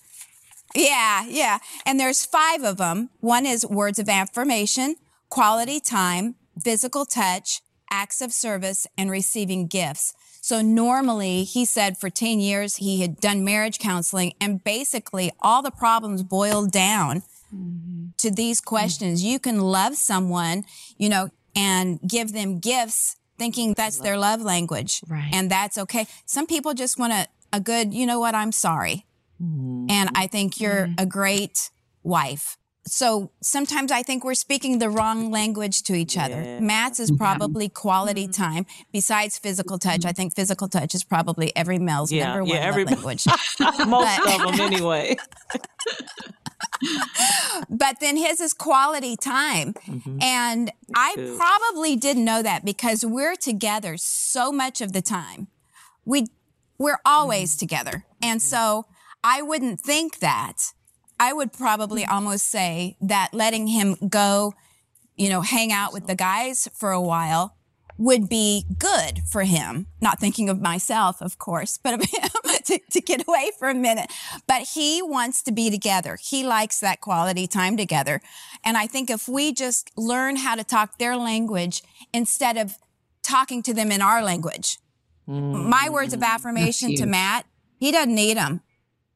Yeah, 0.74 1.26
yeah. 1.26 1.58
And 1.84 1.98
there's 1.98 2.24
five 2.24 2.62
of 2.62 2.76
them. 2.76 3.10
One 3.20 3.44
is 3.46 3.66
words 3.66 3.98
of 3.98 4.08
affirmation, 4.08 4.96
quality 5.28 5.80
time, 5.80 6.36
physical 6.62 7.04
touch, 7.04 7.60
acts 7.90 8.20
of 8.20 8.32
service, 8.32 8.86
and 8.96 9.10
receiving 9.10 9.66
gifts. 9.66 10.14
So 10.42 10.62
normally 10.62 11.44
he 11.44 11.64
said 11.64 11.98
for 11.98 12.08
10 12.08 12.40
years 12.40 12.76
he 12.76 13.00
had 13.02 13.20
done 13.20 13.44
marriage 13.44 13.78
counseling 13.78 14.32
and 14.40 14.62
basically 14.64 15.32
all 15.40 15.62
the 15.62 15.70
problems 15.70 16.22
boiled 16.22 16.70
down 16.70 17.22
to 18.18 18.30
these 18.30 18.60
questions. 18.60 19.22
You 19.22 19.38
can 19.38 19.60
love 19.60 19.96
someone, 19.96 20.64
you 20.96 21.08
know, 21.08 21.30
and 21.54 22.00
give 22.06 22.32
them 22.32 22.58
gifts 22.58 23.16
thinking 23.38 23.74
that's 23.76 23.98
their 23.98 24.18
love 24.18 24.42
language. 24.42 25.02
Right. 25.08 25.30
And 25.32 25.50
that's 25.50 25.78
okay. 25.78 26.06
Some 26.26 26.46
people 26.46 26.74
just 26.74 26.98
want 26.98 27.12
a, 27.12 27.26
a 27.52 27.60
good, 27.60 27.92
you 27.94 28.06
know 28.06 28.20
what, 28.20 28.34
I'm 28.34 28.52
sorry. 28.52 29.06
And 29.40 30.10
I 30.14 30.26
think 30.26 30.60
you're 30.60 30.86
mm-hmm. 30.86 30.98
a 30.98 31.06
great 31.06 31.70
wife. 32.02 32.58
So 32.86 33.30
sometimes 33.42 33.92
I 33.92 34.02
think 34.02 34.24
we're 34.24 34.34
speaking 34.34 34.78
the 34.78 34.90
wrong 34.90 35.30
language 35.30 35.82
to 35.84 35.94
each 35.94 36.18
other. 36.18 36.58
Matt's 36.60 37.00
is 37.00 37.10
probably 37.10 37.68
quality 37.68 38.24
mm-hmm. 38.24 38.42
time. 38.42 38.66
Besides 38.92 39.38
physical 39.38 39.78
touch, 39.78 40.04
I 40.04 40.08
mm-hmm. 40.08 40.16
think 40.16 40.34
physical 40.34 40.68
touch 40.68 40.94
is 40.94 41.04
probably 41.04 41.56
every 41.56 41.78
male's 41.78 42.12
Yeah, 42.12 42.34
number 42.34 42.52
yeah, 42.52 42.54
one 42.54 42.60
love 42.60 42.68
every- 42.68 42.84
language. 42.84 43.26
Most 43.86 44.20
of 44.26 44.56
them, 44.56 44.60
anyway. 44.60 45.16
but 47.70 47.96
then 48.00 48.16
his 48.16 48.40
is 48.40 48.52
quality 48.52 49.16
time. 49.16 49.74
And 50.20 50.70
I 50.94 51.14
Good. 51.14 51.38
probably 51.38 51.96
didn't 51.96 52.24
know 52.24 52.42
that 52.42 52.64
because 52.64 53.04
we're 53.04 53.36
together 53.36 53.96
so 53.96 54.52
much 54.52 54.80
of 54.80 54.92
the 54.92 55.02
time. 55.02 55.48
We 56.04 56.26
we're 56.80 56.98
always 57.04 57.58
together. 57.58 58.06
And 58.22 58.40
so 58.40 58.86
I 59.22 59.42
wouldn't 59.42 59.80
think 59.80 60.18
that. 60.20 60.72
I 61.20 61.34
would 61.34 61.52
probably 61.52 62.06
almost 62.06 62.46
say 62.46 62.96
that 63.02 63.34
letting 63.34 63.66
him 63.66 63.96
go, 64.08 64.54
you 65.14 65.28
know, 65.28 65.42
hang 65.42 65.70
out 65.70 65.92
with 65.92 66.06
the 66.06 66.14
guys 66.14 66.66
for 66.74 66.90
a 66.90 67.00
while 67.00 67.54
would 67.98 68.30
be 68.30 68.64
good 68.78 69.20
for 69.30 69.42
him. 69.42 69.88
Not 70.00 70.18
thinking 70.18 70.48
of 70.48 70.62
myself, 70.62 71.20
of 71.20 71.38
course, 71.38 71.76
but 71.76 71.92
of 71.92 72.00
him 72.00 72.30
to, 72.64 72.80
to 72.92 73.00
get 73.02 73.28
away 73.28 73.50
for 73.58 73.68
a 73.68 73.74
minute. 73.74 74.10
But 74.46 74.62
he 74.62 75.02
wants 75.02 75.42
to 75.42 75.52
be 75.52 75.70
together. 75.70 76.16
He 76.18 76.42
likes 76.42 76.80
that 76.80 77.02
quality 77.02 77.46
time 77.46 77.76
together. 77.76 78.22
And 78.64 78.78
I 78.78 78.86
think 78.86 79.10
if 79.10 79.28
we 79.28 79.52
just 79.52 79.90
learn 79.98 80.36
how 80.36 80.54
to 80.54 80.64
talk 80.64 80.96
their 80.96 81.18
language 81.18 81.82
instead 82.14 82.56
of 82.56 82.76
talking 83.22 83.62
to 83.64 83.74
them 83.74 83.92
in 83.92 84.00
our 84.00 84.22
language, 84.22 84.78
my 85.30 85.88
words 85.90 86.12
of 86.12 86.22
affirmation 86.22 86.94
to. 86.96 87.06
Matt, 87.06 87.46
he 87.78 87.92
doesn't 87.92 88.14
need 88.14 88.36
them. 88.36 88.62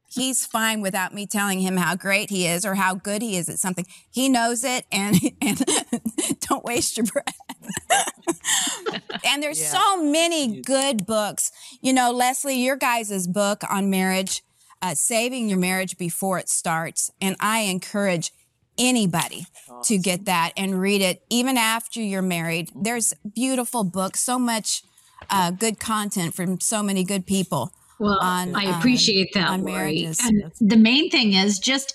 He's 0.07 0.45
fine 0.45 0.81
without 0.81 1.13
me 1.13 1.25
telling 1.27 1.59
him 1.59 1.75
how 1.75 1.95
great 1.95 2.29
he 2.29 2.47
is 2.47 2.65
or 2.65 2.75
how 2.75 2.95
good 2.95 3.21
he 3.21 3.35
is 3.35 3.49
at 3.49 3.59
something. 3.59 3.85
He 4.09 4.29
knows 4.29 4.63
it 4.63 4.85
and, 4.91 5.17
and 5.41 5.61
don't 6.39 6.63
waste 6.63 6.95
your 6.97 7.05
breath. 7.05 7.35
and 9.25 9.43
there's 9.43 9.59
Yeah. 9.61 9.71
so 9.71 10.03
many 10.03 10.61
good 10.61 11.05
books. 11.05 11.51
You 11.81 11.91
know, 11.91 12.11
Leslie, 12.11 12.55
your 12.55 12.77
guys' 12.77 13.27
book 13.27 13.63
on 13.69 13.89
marriage, 13.89 14.41
uh, 14.81 14.95
saving 14.95 15.49
your 15.49 15.57
marriage 15.59 15.97
before 15.97 16.39
it 16.39 16.47
starts. 16.49 17.11
And 17.19 17.35
I 17.41 17.61
encourage 17.61 18.31
anybody 18.77 19.45
to 19.83 19.97
get 19.97 20.25
that 20.25 20.51
and 20.55 20.79
read 20.79 21.01
it 21.01 21.23
even 21.29 21.57
after 21.57 22.01
you're 22.01 22.21
married. 22.21 22.69
There's 22.75 23.13
beautiful 23.33 23.83
books, 23.83 24.21
so 24.21 24.37
much 24.39 24.83
uh, 25.29 25.51
good 25.51 25.79
content 25.79 26.33
from 26.33 26.59
so 26.59 26.83
many 26.83 27.03
good 27.03 27.25
people. 27.25 27.71
Well, 27.99 28.19
on, 28.21 28.55
I 28.55 28.65
um, 28.65 28.75
appreciate 28.75 29.29
that, 29.33 29.49
on 29.49 29.63
Laurie. 29.63 30.05
And 30.21 30.51
the 30.59 30.75
main 30.77 31.09
thing 31.09 31.33
is 31.33 31.59
just 31.59 31.93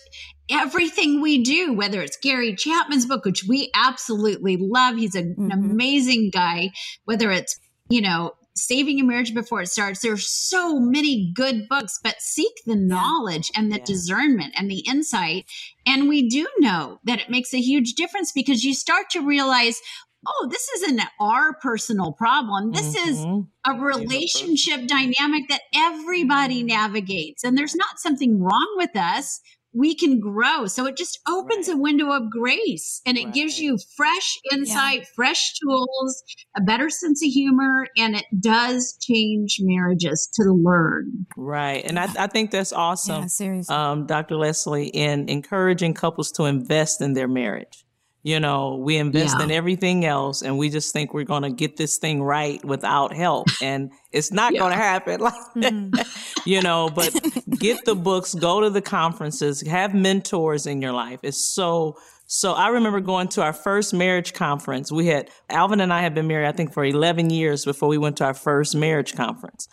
everything 0.50 1.20
we 1.20 1.42
do, 1.42 1.74
whether 1.74 2.00
it's 2.00 2.16
Gary 2.16 2.54
Chapman's 2.56 3.06
book, 3.06 3.24
which 3.24 3.44
we 3.48 3.70
absolutely 3.74 4.56
love. 4.59 4.96
He's 4.96 5.14
a, 5.14 5.20
an 5.20 5.37
Mhm. 5.37 5.52
amazing 5.52 6.30
guy. 6.33 6.70
Whether 7.04 7.30
it's, 7.30 7.59
you 7.88 8.00
know, 8.00 8.33
saving 8.56 8.98
your 8.98 9.06
marriage 9.06 9.33
before 9.33 9.62
it 9.62 9.68
starts. 9.68 10.00
There's 10.00 10.28
so 10.28 10.78
many 10.80 11.33
good 11.35 11.68
books, 11.68 11.98
but 12.02 12.16
seek 12.20 12.52
the 12.66 12.74
knowledge 12.74 13.50
and 13.54 13.70
the 13.72 13.78
Yeah. 13.78 13.85
discernment 13.87 14.54
and 14.56 14.70
the 14.70 14.80
insight. 14.80 15.46
And 15.87 16.09
we 16.09 16.28
do 16.28 16.46
know 16.59 16.98
that 17.04 17.20
it 17.20 17.30
makes 17.30 17.54
a 17.54 17.61
huge 17.61 17.94
difference 17.94 18.33
because 18.33 18.64
you 18.64 18.74
start 18.74 19.09
to 19.11 19.20
realize, 19.20 19.80
oh, 20.26 20.48
this 20.50 20.68
isn't 20.76 21.00
our 21.20 21.54
personal 21.62 22.12
problem. 22.12 22.72
This 22.72 22.94
is 22.94 23.18
Mhm. 23.24 23.48
a 23.66 23.72
relationship 23.80 24.87
dynamic 24.87 25.48
that 25.48 25.62
everybody 25.74 26.62
navigates 26.62 27.44
and 27.44 27.56
there's 27.56 27.74
not 27.74 27.98
something 27.98 28.38
wrong 28.40 28.74
with 28.76 28.96
us 28.96 29.40
we 29.72 29.94
can 29.94 30.18
grow 30.18 30.66
so 30.66 30.85
it 30.87 30.96
just 30.96 31.20
opens 31.28 31.68
Right. 31.68 31.76
a 31.76 31.80
window 31.80 32.11
of 32.11 32.28
grace 32.28 33.00
and 33.06 33.16
it 33.16 33.33
gives 33.33 33.61
you 33.61 33.78
fresh 33.96 34.37
insight 34.52 35.06
fresh 35.14 35.52
tools 35.62 36.22
a 36.56 36.61
better 36.61 36.90
sense 36.90 37.22
of 37.24 37.30
humor 37.30 37.87
and 37.96 38.16
it 38.16 38.24
does 38.40 38.96
change 39.00 39.59
marriages 39.61 40.28
to 40.35 40.52
learn 40.52 41.26
Right. 41.37 41.85
And 41.85 41.98
I, 42.00 42.09
I 42.18 42.26
think 42.26 42.50
that's 42.50 42.72
awesome. 42.72 43.22
Yeah, 43.22 43.26
seriously. 43.28 43.74
um, 43.74 44.06
Dr. 44.06 44.37
Leslie, 44.37 44.88
in 44.88 45.28
encouraging 45.28 45.94
couples 45.94 46.33
to 46.33 46.44
invest 46.46 47.00
in 47.00 47.12
their 47.12 47.28
marriage. 47.28 47.85
You 48.22 48.38
know, 48.38 48.76
we 48.76 48.96
invest 48.98 49.37
Yeah. 49.38 49.44
in 49.44 49.50
everything 49.50 50.04
else 50.04 50.42
and 50.42 50.59
we 50.59 50.68
just 50.68 50.92
think 50.92 51.14
we're 51.14 51.24
going 51.24 51.42
to 51.42 51.50
get 51.50 51.76
this 51.78 51.96
thing 51.98 52.22
right 52.22 52.62
without 52.64 53.14
help. 53.14 53.48
And 53.62 53.90
it's 54.12 54.30
not 54.30 54.52
going 54.52 54.72
to 54.72 54.76
happen 54.76 55.20
like 55.28 55.33
that, 55.56 56.06
you 56.44 56.61
know, 56.62 56.90
but 56.90 57.14
get 57.59 57.85
the 57.87 57.94
books, 57.94 58.35
go 58.35 58.61
to 58.61 58.68
the 58.70 58.83
conferences, 58.83 59.62
have 59.66 59.94
mentors 59.94 60.66
in 60.66 60.83
your 60.83 60.92
life. 60.92 61.20
It's 61.22 61.38
so, 61.40 61.96
So 62.26 62.52
I 62.52 62.68
remember 62.68 63.00
going 63.00 63.28
to 63.28 63.42
our 63.42 63.52
first 63.52 63.92
marriage 63.94 64.35
conference. 64.35 64.92
We 64.92 65.06
had 65.06 65.30
Alvin 65.48 65.80
and 65.80 65.92
I 65.92 66.00
had 66.02 66.14
been 66.14 66.26
married, 66.28 66.46
I 66.46 66.52
think, 66.52 66.72
for 66.72 66.85
11 66.85 67.30
years 67.30 67.64
before 67.64 67.88
we 67.88 67.98
went 67.98 68.18
to 68.18 68.24
our 68.24 68.35
first 68.35 68.76
marriage 68.76 69.14
conference. 69.16 69.66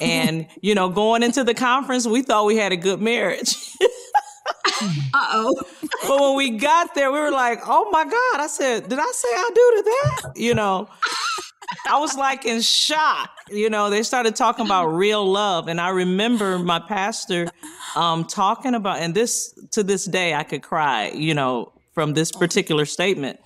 And, 0.00 0.46
you 0.62 0.74
know, 0.74 0.88
going 0.90 1.22
into 1.22 1.42
the 1.42 1.54
conference, 1.54 2.06
we 2.06 2.22
thought 2.22 2.44
we 2.46 2.56
had 2.56 2.70
a 2.72 2.76
good 2.76 3.00
marriage. 3.00 3.56
uh 5.14 5.26
oh. 5.32 5.62
but 6.02 6.20
when 6.20 6.36
we 6.36 6.50
got 6.50 6.94
there, 6.94 7.12
we 7.12 7.18
were 7.18 7.30
like, 7.30 7.60
oh 7.66 7.90
my 7.90 8.04
God. 8.04 8.40
I 8.40 8.46
said, 8.46 8.88
did 8.88 8.98
I 8.98 9.12
say 9.12 9.28
I 9.30 9.50
do 9.54 9.72
to 9.76 9.82
that? 9.82 10.32
You 10.36 10.54
know, 10.54 10.88
I 11.86 11.98
was 11.98 12.16
like 12.16 12.44
in 12.44 12.60
shock. 12.60 13.30
You 13.50 13.70
know, 13.70 13.90
they 13.90 14.02
started 14.02 14.36
talking 14.36 14.64
about 14.66 14.88
real 14.88 15.24
love. 15.24 15.68
And 15.68 15.80
I 15.80 15.90
remember 15.90 16.58
my 16.58 16.78
pastor 16.78 17.48
um, 17.94 18.24
talking 18.24 18.74
about, 18.74 18.98
and 18.98 19.14
this 19.14 19.52
to 19.72 19.82
this 19.82 20.04
day, 20.04 20.34
I 20.34 20.42
could 20.42 20.62
cry, 20.62 21.10
you 21.10 21.34
know, 21.34 21.72
from 21.92 22.14
this 22.14 22.32
particular 22.32 22.84
statement. 22.84 23.38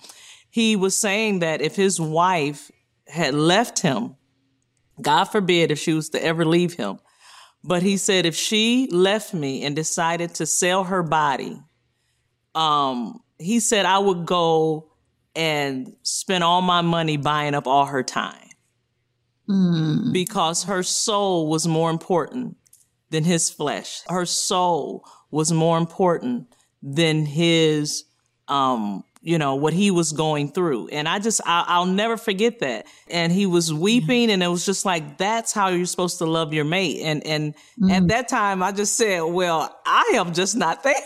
He 0.50 0.76
was 0.76 0.96
saying 0.96 1.40
that 1.40 1.60
if 1.60 1.76
his 1.76 2.00
wife 2.00 2.70
had 3.06 3.34
left 3.34 3.80
him, 3.80 4.16
God 5.00 5.24
forbid 5.24 5.70
if 5.70 5.78
she 5.78 5.92
was 5.92 6.08
to 6.10 6.24
ever 6.24 6.44
leave 6.44 6.74
him, 6.74 6.98
but 7.64 7.82
he 7.82 7.96
said 7.96 8.26
if 8.26 8.34
she 8.34 8.88
left 8.90 9.34
me 9.34 9.64
and 9.64 9.74
decided 9.74 10.34
to 10.34 10.46
sell 10.46 10.84
her 10.84 11.02
body, 11.02 11.60
um, 12.54 13.20
he 13.38 13.60
said 13.60 13.84
I 13.86 13.98
would 13.98 14.26
go 14.26 14.90
and 15.34 15.94
spend 16.02 16.42
all 16.42 16.62
my 16.62 16.80
money 16.80 17.16
buying 17.16 17.54
up 17.54 17.66
all 17.66 17.86
her 17.86 18.02
time. 18.02 18.48
Mm. 19.48 20.12
Because 20.12 20.64
her 20.64 20.82
soul 20.82 21.48
was 21.48 21.66
more 21.66 21.90
important 21.90 22.56
than 23.10 23.24
his 23.24 23.48
flesh. 23.48 24.02
Her 24.08 24.26
soul 24.26 25.04
was 25.30 25.52
more 25.52 25.78
important 25.78 26.54
than 26.82 27.24
his 27.24 28.04
um 28.46 29.04
you 29.20 29.38
know 29.38 29.56
what 29.56 29.72
he 29.72 29.90
was 29.90 30.12
going 30.12 30.50
through. 30.50 30.88
And 30.88 31.08
i 31.08 31.18
just 31.18 31.40
I, 31.44 31.78
will 31.78 31.86
never 31.86 32.16
forget 32.16 32.60
that. 32.60 32.86
And 33.08 33.32
he 33.32 33.46
was 33.46 33.72
weeping 33.72 34.30
and 34.30 34.42
it 34.42 34.48
was 34.48 34.64
just 34.64 34.84
like 34.84 35.18
that's 35.18 35.52
how 35.52 35.68
you're 35.68 35.86
supposed 35.86 36.18
to 36.18 36.26
love 36.26 36.52
your 36.52 36.64
mate. 36.64 37.00
And 37.02 37.26
and 37.26 37.54
mm. 37.80 37.90
at 37.90 38.08
that 38.08 38.28
time 38.28 38.62
i 38.62 38.72
just 38.72 38.96
said 38.96 39.20
well 39.22 39.76
i 39.86 40.12
am 40.14 40.32
just 40.32 40.56
not 40.56 40.82
there 40.84 41.02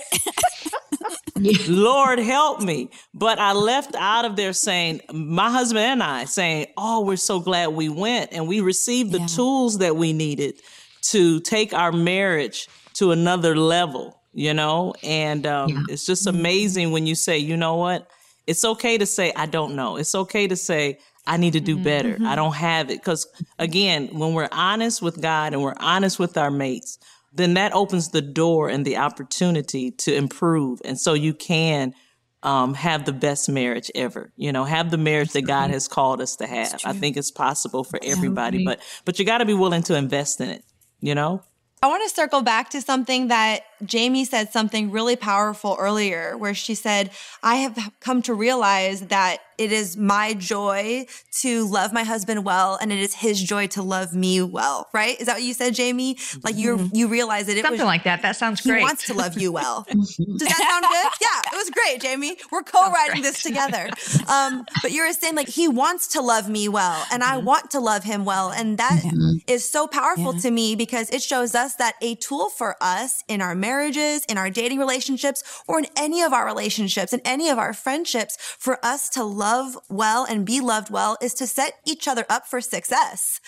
lord 1.69 2.19
help 2.19 2.61
me. 2.61 2.91
But 3.15 3.39
i 3.39 3.53
left 3.53 3.95
out 3.97 4.25
of 4.25 4.37
there 4.37 4.53
saying 4.53 5.01
my 5.13 5.51
husband 5.51 5.85
and 5.85 6.03
i 6.03 6.25
saying 6.25 6.67
oh 6.77 7.05
we're 7.05 7.17
so 7.17 7.41
glad 7.41 7.69
we 7.69 7.89
went. 7.89 8.33
And 8.33 8.47
we 8.47 8.61
received 8.61 9.13
the 9.13 9.21
yeah. 9.21 9.27
tools 9.27 9.79
that 9.79 9.97
we 9.97 10.13
needed 10.13 10.61
to 11.03 11.41
take 11.41 11.73
our 11.73 11.93
marriage 11.93 12.69
to 12.95 13.11
another 13.11 13.57
level 13.57 14.22
you 14.33 14.55
know? 14.55 14.95
And 15.03 15.47
um, 15.47 15.69
yeah. 15.71 15.83
it's 15.89 16.07
just 16.07 16.27
mm-hmm. 16.27 16.39
amazing 16.39 16.93
when 16.93 17.07
you 17.07 17.15
say, 17.15 17.39
you 17.39 17.57
know 17.57 17.77
what? 17.77 18.09
It's 18.47 18.65
okay 18.65 18.99
to 18.99 19.07
say, 19.07 19.33
I 19.37 19.47
don't 19.47 19.77
know. 19.77 19.97
It's 19.97 20.15
okay 20.15 20.49
to 20.49 20.57
say, 20.57 20.99
I 21.27 21.37
need 21.37 21.53
to 21.53 21.61
do 21.61 21.77
better. 21.77 22.15
Mm-hmm. 22.15 22.27
I 22.27 22.35
don't 22.35 22.55
have 22.55 22.91
it. 22.91 22.99
Because 22.99 23.27
again, 23.59 24.09
when 24.13 24.35
we're 24.35 24.49
honest 24.51 25.01
with 25.01 25.21
God 25.21 25.53
and 25.53 25.63
we're 25.63 25.77
honest 25.79 26.19
with 26.19 26.37
our 26.37 26.51
mates, 26.51 26.99
then 27.33 27.55
that 27.55 27.73
opens 27.73 28.09
the 28.09 28.21
door 28.21 28.69
and 28.69 28.85
the 28.85 28.97
opportunity 28.97 29.93
to 29.93 30.15
improve. 30.15 30.81
And 30.85 30.99
so 30.99 31.15
you 31.15 31.33
can 31.33 31.95
um, 32.43 32.75
have 32.75 33.05
the 33.05 33.13
best 33.13 33.49
marriage 33.49 33.91
ever. 33.95 34.33
You 34.37 34.53
know, 34.53 34.65
have 34.65 34.91
the 34.91 34.99
marriage 34.99 35.33
that 35.33 35.43
God 35.43 35.71
has 35.71 35.87
called 35.89 36.21
us 36.21 36.37
to 36.37 36.47
have. 36.47 36.81
I 36.85 36.93
think 36.93 37.17
it's 37.17 37.31
possible 37.31 37.85
for 37.85 38.01
everybody, 38.03 38.65
but 38.65 38.81
but 39.05 39.19
you 39.19 39.25
got 39.25 39.39
to 39.39 39.45
be 39.45 39.55
willing 39.55 39.83
to 39.85 39.97
invest 39.97 40.41
in 40.41 40.51
it. 40.51 40.65
You 41.01 41.15
know. 41.15 41.43
I 41.85 41.89
want 41.89 42.09
to 42.09 42.15
circle 42.15 42.43
back 42.43 42.71
to 42.71 42.81
something 42.81 43.27
that 43.27 43.65
Jamie 43.85 44.25
said 44.25 44.53
something 44.53 44.93
really 44.93 45.17
powerful 45.17 45.77
earlier, 45.81 46.37
where 46.39 46.55
she 46.55 46.77
said, 46.77 47.11
I 47.43 47.57
have 47.57 47.77
come 47.99 48.23
to 48.23 48.35
realize 48.35 49.01
that 49.09 49.41
it 49.59 49.73
is 49.73 49.97
my 49.97 50.35
joy 50.35 51.07
to 51.41 51.67
love 51.67 51.93
my 51.93 52.05
husband 52.05 52.45
well, 52.45 52.79
and 52.81 52.93
it 52.93 52.99
is 52.99 53.15
his 53.15 53.43
joy 53.43 53.67
to 53.69 53.83
love 53.83 54.15
me 54.15 54.43
well. 54.43 54.89
Right? 54.93 55.21
Is 55.21 55.27
that 55.27 55.35
what 55.35 55.43
you 55.43 55.55
said, 55.55 55.75
Jamie? 55.75 56.17
Like 56.43 56.57
you 56.57 56.77
mm-hmm. 56.77 56.97
you 56.97 57.09
realize 57.09 57.47
that 57.47 57.57
it 57.57 57.63
something 57.63 57.81
was, 57.81 57.87
like 57.87 58.05
that. 58.05 58.23
That 58.23 58.37
sounds 58.37 58.61
great. 58.61 58.79
He 58.79 58.85
wants 58.85 59.07
to 59.07 59.15
love 59.15 59.39
you 59.39 59.53
well. 59.53 59.87
Does 59.91 60.17
that 60.17 60.69
sound 60.71 60.85
good? 60.89 61.13
Yeah, 61.21 61.53
it 61.53 61.57
was 61.57 61.71
great, 61.71 62.01
Jamie. 62.01 62.37
We're 62.51 62.63
co-writing 62.63 63.23
this 63.23 63.43
together. 63.43 63.89
Um, 64.29 64.65
but 64.83 64.93
you're 64.93 65.13
saying 65.13 65.35
like 65.35 65.49
he 65.49 65.69
wants 65.69 66.09
to 66.09 66.21
love 66.21 66.49
me 66.49 66.69
well, 66.69 67.05
and 67.13 67.23
I 67.23 67.37
mm-hmm. 67.37 67.47
want 67.47 67.71
to 67.73 67.81
love 67.81 68.05
him 68.05 68.25
well, 68.25 68.51
and 68.51 68.79
that 68.79 69.03
mm-hmm. 69.03 69.39
is 69.47 69.69
so 69.69 69.87
powerful 69.87 70.35
yeah. 70.35 70.41
to 70.41 70.51
me 70.51 70.75
because 70.75 71.11
it 71.11 71.23
shows 71.23 71.55
us 71.55 71.77
that 71.77 71.95
a 72.01 72.15
tool 72.17 72.49
for 72.49 72.77
us 72.81 73.23
in 73.29 73.41
our 73.43 73.55
marriages, 73.55 74.25
in 74.27 74.39
our 74.39 74.51
dating 74.51 74.79
relationships, 74.79 75.63
or 75.69 75.79
in 75.79 75.87
any 75.97 76.23
of 76.23 76.33
our 76.33 76.47
relationships, 76.47 77.13
in 77.13 77.21
any 77.25 77.49
of 77.49 77.59
our 77.59 77.73
friendships, 77.73 78.37
for 78.59 78.85
us 78.85 79.09
to 79.11 79.23
love 79.25 79.42
well 79.89 80.25
and 80.25 80.45
be 80.45 80.61
loved 80.61 80.91
well 80.91 81.17
is 81.21 81.35
to 81.35 81.47
set 81.47 81.75
each 81.87 82.09
other 82.09 82.25
up 82.29 82.47
for 82.47 82.61
success. 82.61 83.41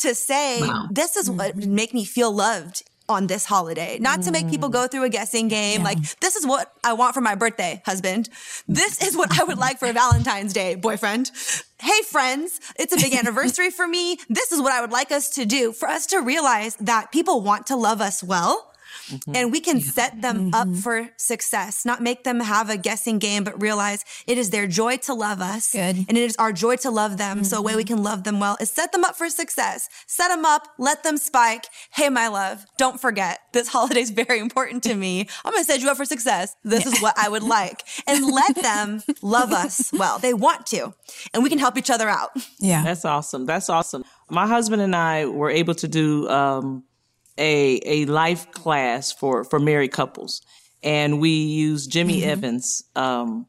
To 0.00 0.14
say, 0.14 0.60
wow. 0.60 0.88
this 0.90 1.16
is 1.16 1.30
what 1.30 1.56
mm-hmm. 1.56 1.74
make 1.74 1.94
me 1.94 2.04
feel 2.04 2.32
loved 2.32 2.82
on 3.08 3.28
this 3.28 3.44
holiday, 3.44 3.98
not 4.00 4.22
to 4.22 4.32
make 4.32 4.50
people 4.50 4.68
go 4.68 4.86
through 4.88 5.04
a 5.04 5.08
guessing 5.08 5.48
game. 5.48 5.80
Yeah. 5.80 5.84
Like, 5.84 6.18
this 6.18 6.34
is 6.34 6.46
what 6.46 6.72
I 6.82 6.92
want 6.94 7.14
for 7.14 7.20
my 7.20 7.34
birthday, 7.34 7.80
husband. 7.86 8.28
This 8.66 9.00
is 9.02 9.16
what 9.16 9.38
I 9.38 9.44
would 9.44 9.58
like 9.58 9.78
for 9.78 9.92
Valentine's 9.92 10.52
Day, 10.52 10.74
boyfriend. 10.74 11.30
Hey, 11.80 12.02
friends, 12.10 12.58
it's 12.76 12.92
a 12.92 12.96
big 12.96 13.14
anniversary 13.20 13.70
for 13.70 13.86
me. 13.86 14.18
This 14.28 14.50
is 14.52 14.60
what 14.60 14.72
I 14.72 14.80
would 14.80 14.90
like 14.90 15.12
us 15.12 15.30
to 15.30 15.46
do 15.46 15.72
for 15.72 15.88
us 15.88 16.06
to 16.06 16.20
realize 16.20 16.74
that 16.76 17.12
people 17.12 17.40
want 17.42 17.68
to 17.68 17.76
love 17.76 18.00
us 18.00 18.22
well 18.22 18.72
Mm-hmm. 19.08 19.36
And 19.36 19.52
we 19.52 19.60
can 19.60 19.78
yeah. 19.78 19.84
set 19.84 20.22
them 20.22 20.50
mm-hmm. 20.50 20.54
up 20.54 20.82
for 20.82 21.10
success, 21.16 21.84
not 21.84 22.02
make 22.02 22.24
them 22.24 22.40
have 22.40 22.70
a 22.70 22.76
guessing 22.76 23.18
game, 23.18 23.44
but 23.44 23.60
realize 23.60 24.04
it 24.26 24.38
is 24.38 24.50
their 24.50 24.66
joy 24.66 24.96
to 24.98 25.14
love 25.14 25.40
us. 25.40 25.72
Good. 25.72 25.96
And 25.96 26.10
it 26.10 26.22
is 26.22 26.36
our 26.36 26.52
joy 26.52 26.76
to 26.76 26.90
love 26.90 27.16
them. 27.16 27.38
Mm-hmm. 27.38 27.44
So 27.44 27.58
a 27.58 27.62
way 27.62 27.76
we 27.76 27.84
mm-hmm. 27.84 27.94
can 27.94 28.02
love 28.02 28.24
them 28.24 28.40
well 28.40 28.56
is 28.60 28.70
set 28.70 28.92
them 28.92 29.04
up 29.04 29.16
for 29.16 29.28
success. 29.28 29.88
Set 30.06 30.28
them 30.28 30.44
up, 30.44 30.68
let 30.78 31.02
them 31.02 31.16
spike. 31.16 31.66
Hey, 31.92 32.08
my 32.08 32.28
love, 32.28 32.64
don't 32.78 33.00
forget 33.00 33.40
this 33.56 33.68
holiday 33.76 34.00
is 34.00 34.10
very 34.10 34.38
important 34.38 34.82
to 34.84 34.94
me. 34.94 35.28
I'm 35.44 35.52
going 35.52 35.64
to 35.64 35.66
set 35.66 35.80
you 35.80 35.90
up 35.90 35.96
for 35.96 36.04
success. 36.04 36.54
This 36.62 36.84
yeah. 36.84 36.92
is 36.92 37.02
what 37.02 37.14
I 37.18 37.28
would 37.28 37.42
like. 37.42 37.82
And 38.06 38.24
let 38.24 38.54
them 38.54 39.02
love 39.22 39.52
us 39.52 39.90
well. 39.92 40.18
They 40.18 40.34
want 40.34 40.66
to. 40.66 40.94
And 41.34 41.42
we 41.42 41.48
can 41.48 41.58
help 41.58 41.76
each 41.76 41.90
other 41.90 42.08
out. 42.08 42.30
Yeah. 42.60 42.84
That's 42.84 43.04
awesome. 43.04 43.46
That's 43.46 43.68
awesome. 43.68 44.04
My 44.30 44.46
husband 44.46 44.82
and 44.82 44.94
I 44.94 45.26
were 45.26 45.50
able 45.50 45.74
to 45.76 45.88
do, 45.88 46.28
um, 46.28 46.84
a 47.38 47.80
a 47.84 48.04
life 48.06 48.50
class 48.52 49.12
for 49.12 49.44
for 49.44 49.58
married 49.58 49.92
couples, 49.92 50.42
and 50.82 51.20
we 51.20 51.30
use 51.30 51.86
Jimmy 51.86 52.20
mm-hmm. 52.20 52.30
Evans. 52.30 52.82
Um, 52.94 53.46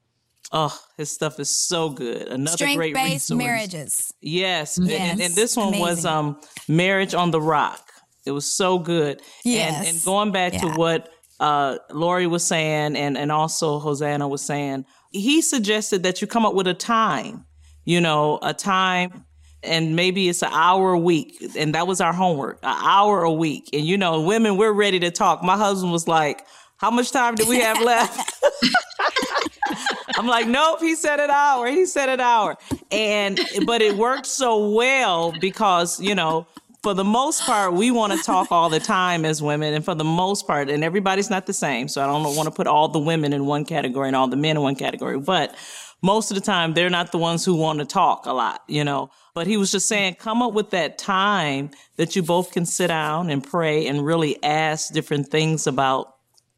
oh, 0.51 0.77
his 0.97 1.11
stuff 1.11 1.39
is 1.39 1.49
so 1.49 1.89
good. 1.89 2.27
Another 2.27 2.73
great 2.75 2.95
resource. 2.95 3.37
marriages. 3.37 4.13
Yes, 4.21 4.79
yes. 4.81 5.11
And, 5.11 5.21
and, 5.21 5.33
this 5.33 5.55
one 5.55 5.69
Amazing. 5.69 5.81
was 5.81 6.05
um, 6.05 6.39
marriage 6.67 7.13
on 7.13 7.31
the 7.31 7.41
rock. 7.41 7.81
It 8.25 8.31
was 8.31 8.45
so 8.45 8.79
good. 8.79 9.21
Yes. 9.45 9.77
And, 9.77 9.87
and 9.87 10.05
going 10.05 10.31
back 10.31 10.53
yeah. 10.53 10.61
to 10.61 10.67
what 10.71 11.09
uh, 11.39 11.77
Laurie 11.91 12.27
was 12.27 12.43
saying, 12.43 12.95
and 12.95 13.17
and 13.17 13.31
also 13.31 13.79
Hosanna 13.79 14.27
was 14.27 14.41
saying, 14.41 14.85
he 15.11 15.41
suggested 15.41 16.03
that 16.03 16.21
you 16.21 16.27
come 16.27 16.45
up 16.45 16.53
with 16.53 16.67
a 16.67 16.73
time. 16.73 17.45
You 17.85 18.01
know, 18.01 18.37
a 18.41 18.53
time 18.53 19.23
and 19.63 19.95
maybe 19.95 20.29
it's 20.29 20.41
an 20.41 20.51
hour 20.51 20.93
a 20.93 20.99
week. 20.99 21.43
And 21.57 21.75
that 21.75 21.87
was 21.87 22.01
our 22.01 22.13
homework, 22.13 22.59
an 22.63 22.75
hour 22.77 23.23
a 23.23 23.31
week. 23.31 23.69
And 23.73 23.85
you 23.85 23.97
know, 23.97 24.21
women, 24.21 24.57
we're 24.57 24.71
ready 24.71 24.99
to 24.99 25.11
talk. 25.11 25.43
My 25.43 25.57
husband 25.57 25.91
was 25.91 26.07
like, 26.07 26.45
how 26.77 26.91
much 26.91 27.11
time 27.11 27.35
do 27.35 27.47
we 27.47 27.59
have 27.59 27.81
left? 27.81 28.43
I'm 30.15 30.27
like, 30.27 30.47
nope, 30.47 30.79
he 30.79 30.95
said 30.95 31.19
an 31.19 31.29
hour. 31.29 31.67
He 31.67 31.85
said 31.85 32.09
an 32.09 32.19
hour. 32.19 32.57
And, 32.91 33.39
but 33.65 33.81
it 33.81 33.95
worked 33.95 34.25
so 34.25 34.71
well 34.71 35.33
because, 35.39 35.99
you 35.99 36.15
know, 36.15 36.47
for 36.83 36.93
the 36.93 37.03
most 37.03 37.41
part, 37.43 37.73
we 37.73 37.91
want 37.91 38.13
to 38.13 38.19
talk 38.23 38.51
all 38.51 38.69
the 38.69 38.79
time 38.79 39.25
as 39.25 39.41
women. 39.41 39.73
And 39.73 39.83
for 39.83 39.95
the 39.95 40.03
most 40.03 40.47
part, 40.47 40.69
and 40.69 40.83
everybody's 40.83 41.29
not 41.29 41.45
the 41.45 41.53
same. 41.53 41.87
So 41.87 42.01
I 42.01 42.07
don't 42.07 42.23
want 42.35 42.47
to 42.47 42.51
put 42.51 42.67
all 42.67 42.87
the 42.87 42.99
women 42.99 43.33
in 43.33 43.45
one 43.45 43.65
category 43.65 44.07
and 44.07 44.15
all 44.15 44.27
the 44.27 44.37
men 44.37 44.55
in 44.55 44.61
one 44.61 44.75
category. 44.75 45.19
But 45.19 45.55
most 46.01 46.31
of 46.31 46.35
the 46.35 46.41
time, 46.41 46.73
they're 46.73 46.89
not 46.89 47.11
the 47.11 47.17
ones 47.17 47.43
who 47.43 47.55
want 47.55 47.79
to 47.79 47.85
talk 47.85 48.25
a 48.25 48.33
lot, 48.33 48.63
you 48.67 48.83
know. 48.83 49.09
But 49.37 49.45
he 49.45 49.55
was 49.55 49.71
just 49.71 49.87
saying, 49.87 50.15
come 50.15 50.41
up 50.41 50.53
with 50.53 50.71
that 50.71 50.97
time 50.97 51.69
that 51.97 52.15
you 52.15 52.23
both 52.23 52.51
can 52.51 52.65
sit 52.65 52.87
down 52.87 53.29
and 53.29 53.43
pray 53.43 53.85
and 53.85 54.03
really 54.03 54.41
ask 54.43 54.91
different 54.91 55.27
things 55.27 55.67
about 55.67 56.15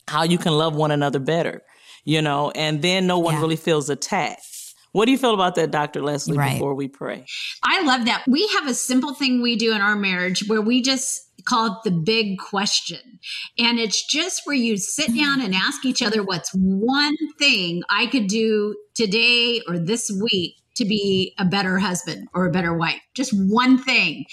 how 0.07 0.23
you 0.23 0.37
can 0.37 0.53
love 0.53 0.77
one 0.77 0.89
another 0.89 1.19
better, 1.19 1.61
you 2.05 2.21
know, 2.21 2.51
and 2.51 2.81
then 2.81 3.05
no 3.05 3.19
one 3.19 3.33
yeah. 3.33 3.41
really 3.41 3.57
feels 3.57 3.89
attacked. 3.89 4.45
What 4.93 5.07
do 5.07 5.11
you 5.11 5.17
feel 5.17 5.33
about 5.33 5.55
that, 5.55 5.71
Dr. 5.71 6.01
Leslie, 6.01 6.37
right. 6.37 6.53
before 6.53 6.73
we 6.73 6.87
pray? 6.87 7.25
I 7.65 7.81
love 7.81 8.05
that. 8.05 8.23
We 8.29 8.47
have 8.55 8.65
a 8.65 8.73
simple 8.73 9.13
thing 9.13 9.41
we 9.41 9.57
do 9.57 9.73
in 9.73 9.81
our 9.81 9.97
marriage 9.97 10.47
where 10.47 10.61
we 10.61 10.81
just 10.81 11.19
call 11.43 11.65
it 11.65 11.73
the 11.83 11.91
big 11.91 12.37
question. 12.37 13.19
And 13.57 13.77
it's 13.77 14.07
just 14.07 14.43
where 14.45 14.55
you 14.55 14.77
sit 14.77 15.13
down 15.13 15.41
and 15.41 15.53
ask 15.53 15.83
each 15.83 16.01
other 16.01 16.23
what's 16.23 16.51
one 16.53 17.17
thing 17.37 17.83
I 17.89 18.05
could 18.05 18.27
do 18.27 18.77
today 18.95 19.61
or 19.67 19.77
this 19.77 20.09
week 20.31 20.55
to 20.79 20.85
be 20.85 21.33
a 21.37 21.45
better 21.45 21.77
husband 21.77 22.27
or 22.33 22.47
a 22.47 22.51
better 22.51 22.75
wife. 22.75 22.99
Just 23.15 23.31
one 23.33 23.77
thing. 23.77 24.25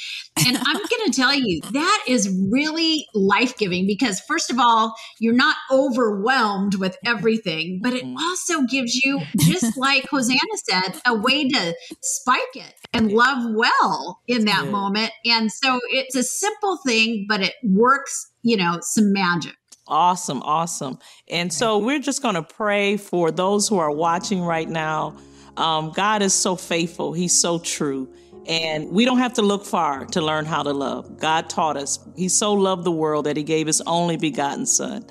And 0.46 0.56
I'm 0.60 0.76
going 0.76 1.06
to 1.06 1.12
tell 1.12 1.34
you, 1.34 1.60
that 1.72 2.04
is 2.08 2.34
really 2.50 3.06
life 3.14 3.56
giving 3.58 3.86
because, 3.86 4.20
first 4.20 4.50
of 4.50 4.58
all, 4.58 4.94
you're 5.20 5.34
not 5.34 5.56
overwhelmed 5.70 6.76
with 6.76 6.96
everything, 7.04 7.80
but 7.82 7.92
it 7.92 8.04
mm-hmm. 8.04 8.16
also 8.16 8.62
gives 8.62 8.94
you, 8.96 9.20
just 9.38 9.76
like 9.76 10.08
Hosanna 10.08 10.40
said, 10.68 11.00
a 11.06 11.14
way 11.14 11.48
to 11.48 11.74
spike 12.02 12.40
it 12.54 12.74
and 12.92 13.12
love 13.12 13.54
well 13.54 14.20
in 14.26 14.46
that 14.46 14.68
moment. 14.68 15.10
And 15.24 15.52
so 15.52 15.80
it's 15.90 16.16
a 16.16 16.22
simple 16.22 16.78
thing, 16.86 17.26
but 17.28 17.42
it 17.42 17.54
works, 17.62 18.30
you 18.42 18.56
know, 18.56 18.78
some 18.80 19.12
magic. 19.12 19.54
Awesome, 19.88 20.42
awesome. 20.42 20.98
And 21.28 21.52
so 21.52 21.78
we're 21.78 22.00
just 22.00 22.20
going 22.20 22.34
to 22.34 22.42
pray 22.42 22.96
for 22.96 23.30
those 23.30 23.68
who 23.68 23.78
are 23.78 23.90
watching 23.90 24.42
right 24.42 24.68
now. 24.68 25.16
Um, 25.56 25.90
God 25.90 26.22
is 26.22 26.34
so 26.34 26.56
faithful, 26.56 27.12
He's 27.12 27.38
so 27.38 27.58
true. 27.58 28.08
And 28.48 28.90
we 28.92 29.04
don't 29.04 29.18
have 29.18 29.34
to 29.34 29.42
look 29.42 29.64
far 29.64 30.06
to 30.06 30.20
learn 30.20 30.44
how 30.44 30.62
to 30.62 30.72
love. 30.72 31.18
God 31.18 31.50
taught 31.50 31.76
us. 31.76 31.98
He 32.14 32.28
so 32.28 32.52
loved 32.52 32.84
the 32.84 32.92
world 32.92 33.26
that 33.26 33.36
He 33.36 33.42
gave 33.42 33.66
His 33.66 33.80
only 33.82 34.16
begotten 34.16 34.66
Son. 34.66 35.04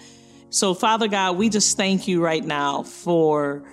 So, 0.50 0.74
Father 0.74 1.10
God, 1.10 1.38
we 1.38 1.50
just 1.50 1.76
thank 1.76 2.08
you 2.08 2.24
right 2.24 2.44
now 2.44 2.84
for 2.84 3.64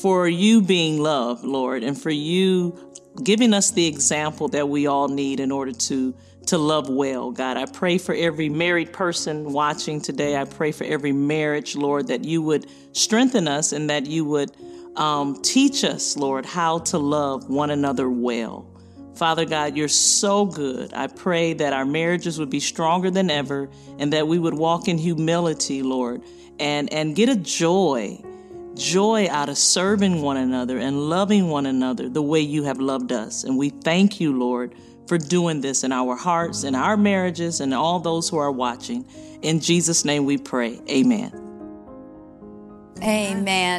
for 0.00 0.28
you 0.28 0.62
being 0.62 1.02
love, 1.02 1.42
Lord, 1.42 1.82
and 1.82 2.00
for 2.00 2.10
you 2.10 2.78
giving 3.24 3.52
us 3.52 3.72
the 3.72 3.86
example 3.86 4.46
that 4.48 4.68
we 4.68 4.86
all 4.86 5.08
need 5.08 5.40
in 5.40 5.50
order 5.50 5.72
to 5.72 6.14
to 6.46 6.58
love 6.58 6.88
well, 6.88 7.30
God. 7.30 7.56
I 7.56 7.66
pray 7.66 7.98
for 7.98 8.14
every 8.14 8.48
married 8.48 8.92
person 8.92 9.52
watching 9.52 10.00
today. 10.00 10.36
I 10.36 10.44
pray 10.44 10.72
for 10.72 10.84
every 10.84 11.12
marriage, 11.12 11.76
Lord, 11.76 12.08
that 12.08 12.24
you 12.24 12.42
would 12.42 12.66
strengthen 12.92 13.46
us 13.46 13.72
and 13.72 13.90
that 13.90 14.06
you 14.06 14.24
would 14.24 14.50
um, 14.96 15.40
teach 15.42 15.84
us, 15.84 16.16
Lord, 16.16 16.44
how 16.44 16.78
to 16.78 16.98
love 16.98 17.48
one 17.48 17.70
another 17.70 18.10
well. 18.10 18.66
Father 19.14 19.44
God, 19.44 19.76
you're 19.76 19.88
so 19.88 20.46
good. 20.46 20.94
I 20.94 21.06
pray 21.06 21.52
that 21.52 21.72
our 21.72 21.84
marriages 21.84 22.38
would 22.38 22.48
be 22.48 22.60
stronger 22.60 23.10
than 23.10 23.30
ever 23.30 23.68
and 23.98 24.12
that 24.12 24.26
we 24.26 24.38
would 24.38 24.54
walk 24.54 24.88
in 24.88 24.96
humility, 24.96 25.82
Lord, 25.82 26.22
and, 26.58 26.90
and 26.92 27.14
get 27.14 27.28
a 27.28 27.36
joy, 27.36 28.18
joy 28.74 29.28
out 29.28 29.48
of 29.50 29.58
serving 29.58 30.22
one 30.22 30.38
another 30.38 30.78
and 30.78 31.10
loving 31.10 31.48
one 31.48 31.66
another 31.66 32.08
the 32.08 32.22
way 32.22 32.40
you 32.40 32.64
have 32.64 32.80
loved 32.80 33.12
us. 33.12 33.44
And 33.44 33.58
we 33.58 33.68
thank 33.68 34.20
you, 34.20 34.38
Lord, 34.38 34.74
for 35.06 35.18
doing 35.18 35.60
this 35.60 35.84
in 35.84 35.92
our 35.92 36.16
hearts, 36.16 36.64
in 36.64 36.74
our 36.74 36.96
marriages, 36.96 37.60
and 37.60 37.74
all 37.74 38.00
those 38.00 38.28
who 38.28 38.38
are 38.38 38.52
watching. 38.52 39.04
In 39.42 39.60
Jesus' 39.60 40.04
name 40.04 40.24
we 40.24 40.38
pray. 40.38 40.80
Amen. 40.88 41.32
Amen. 43.02 43.78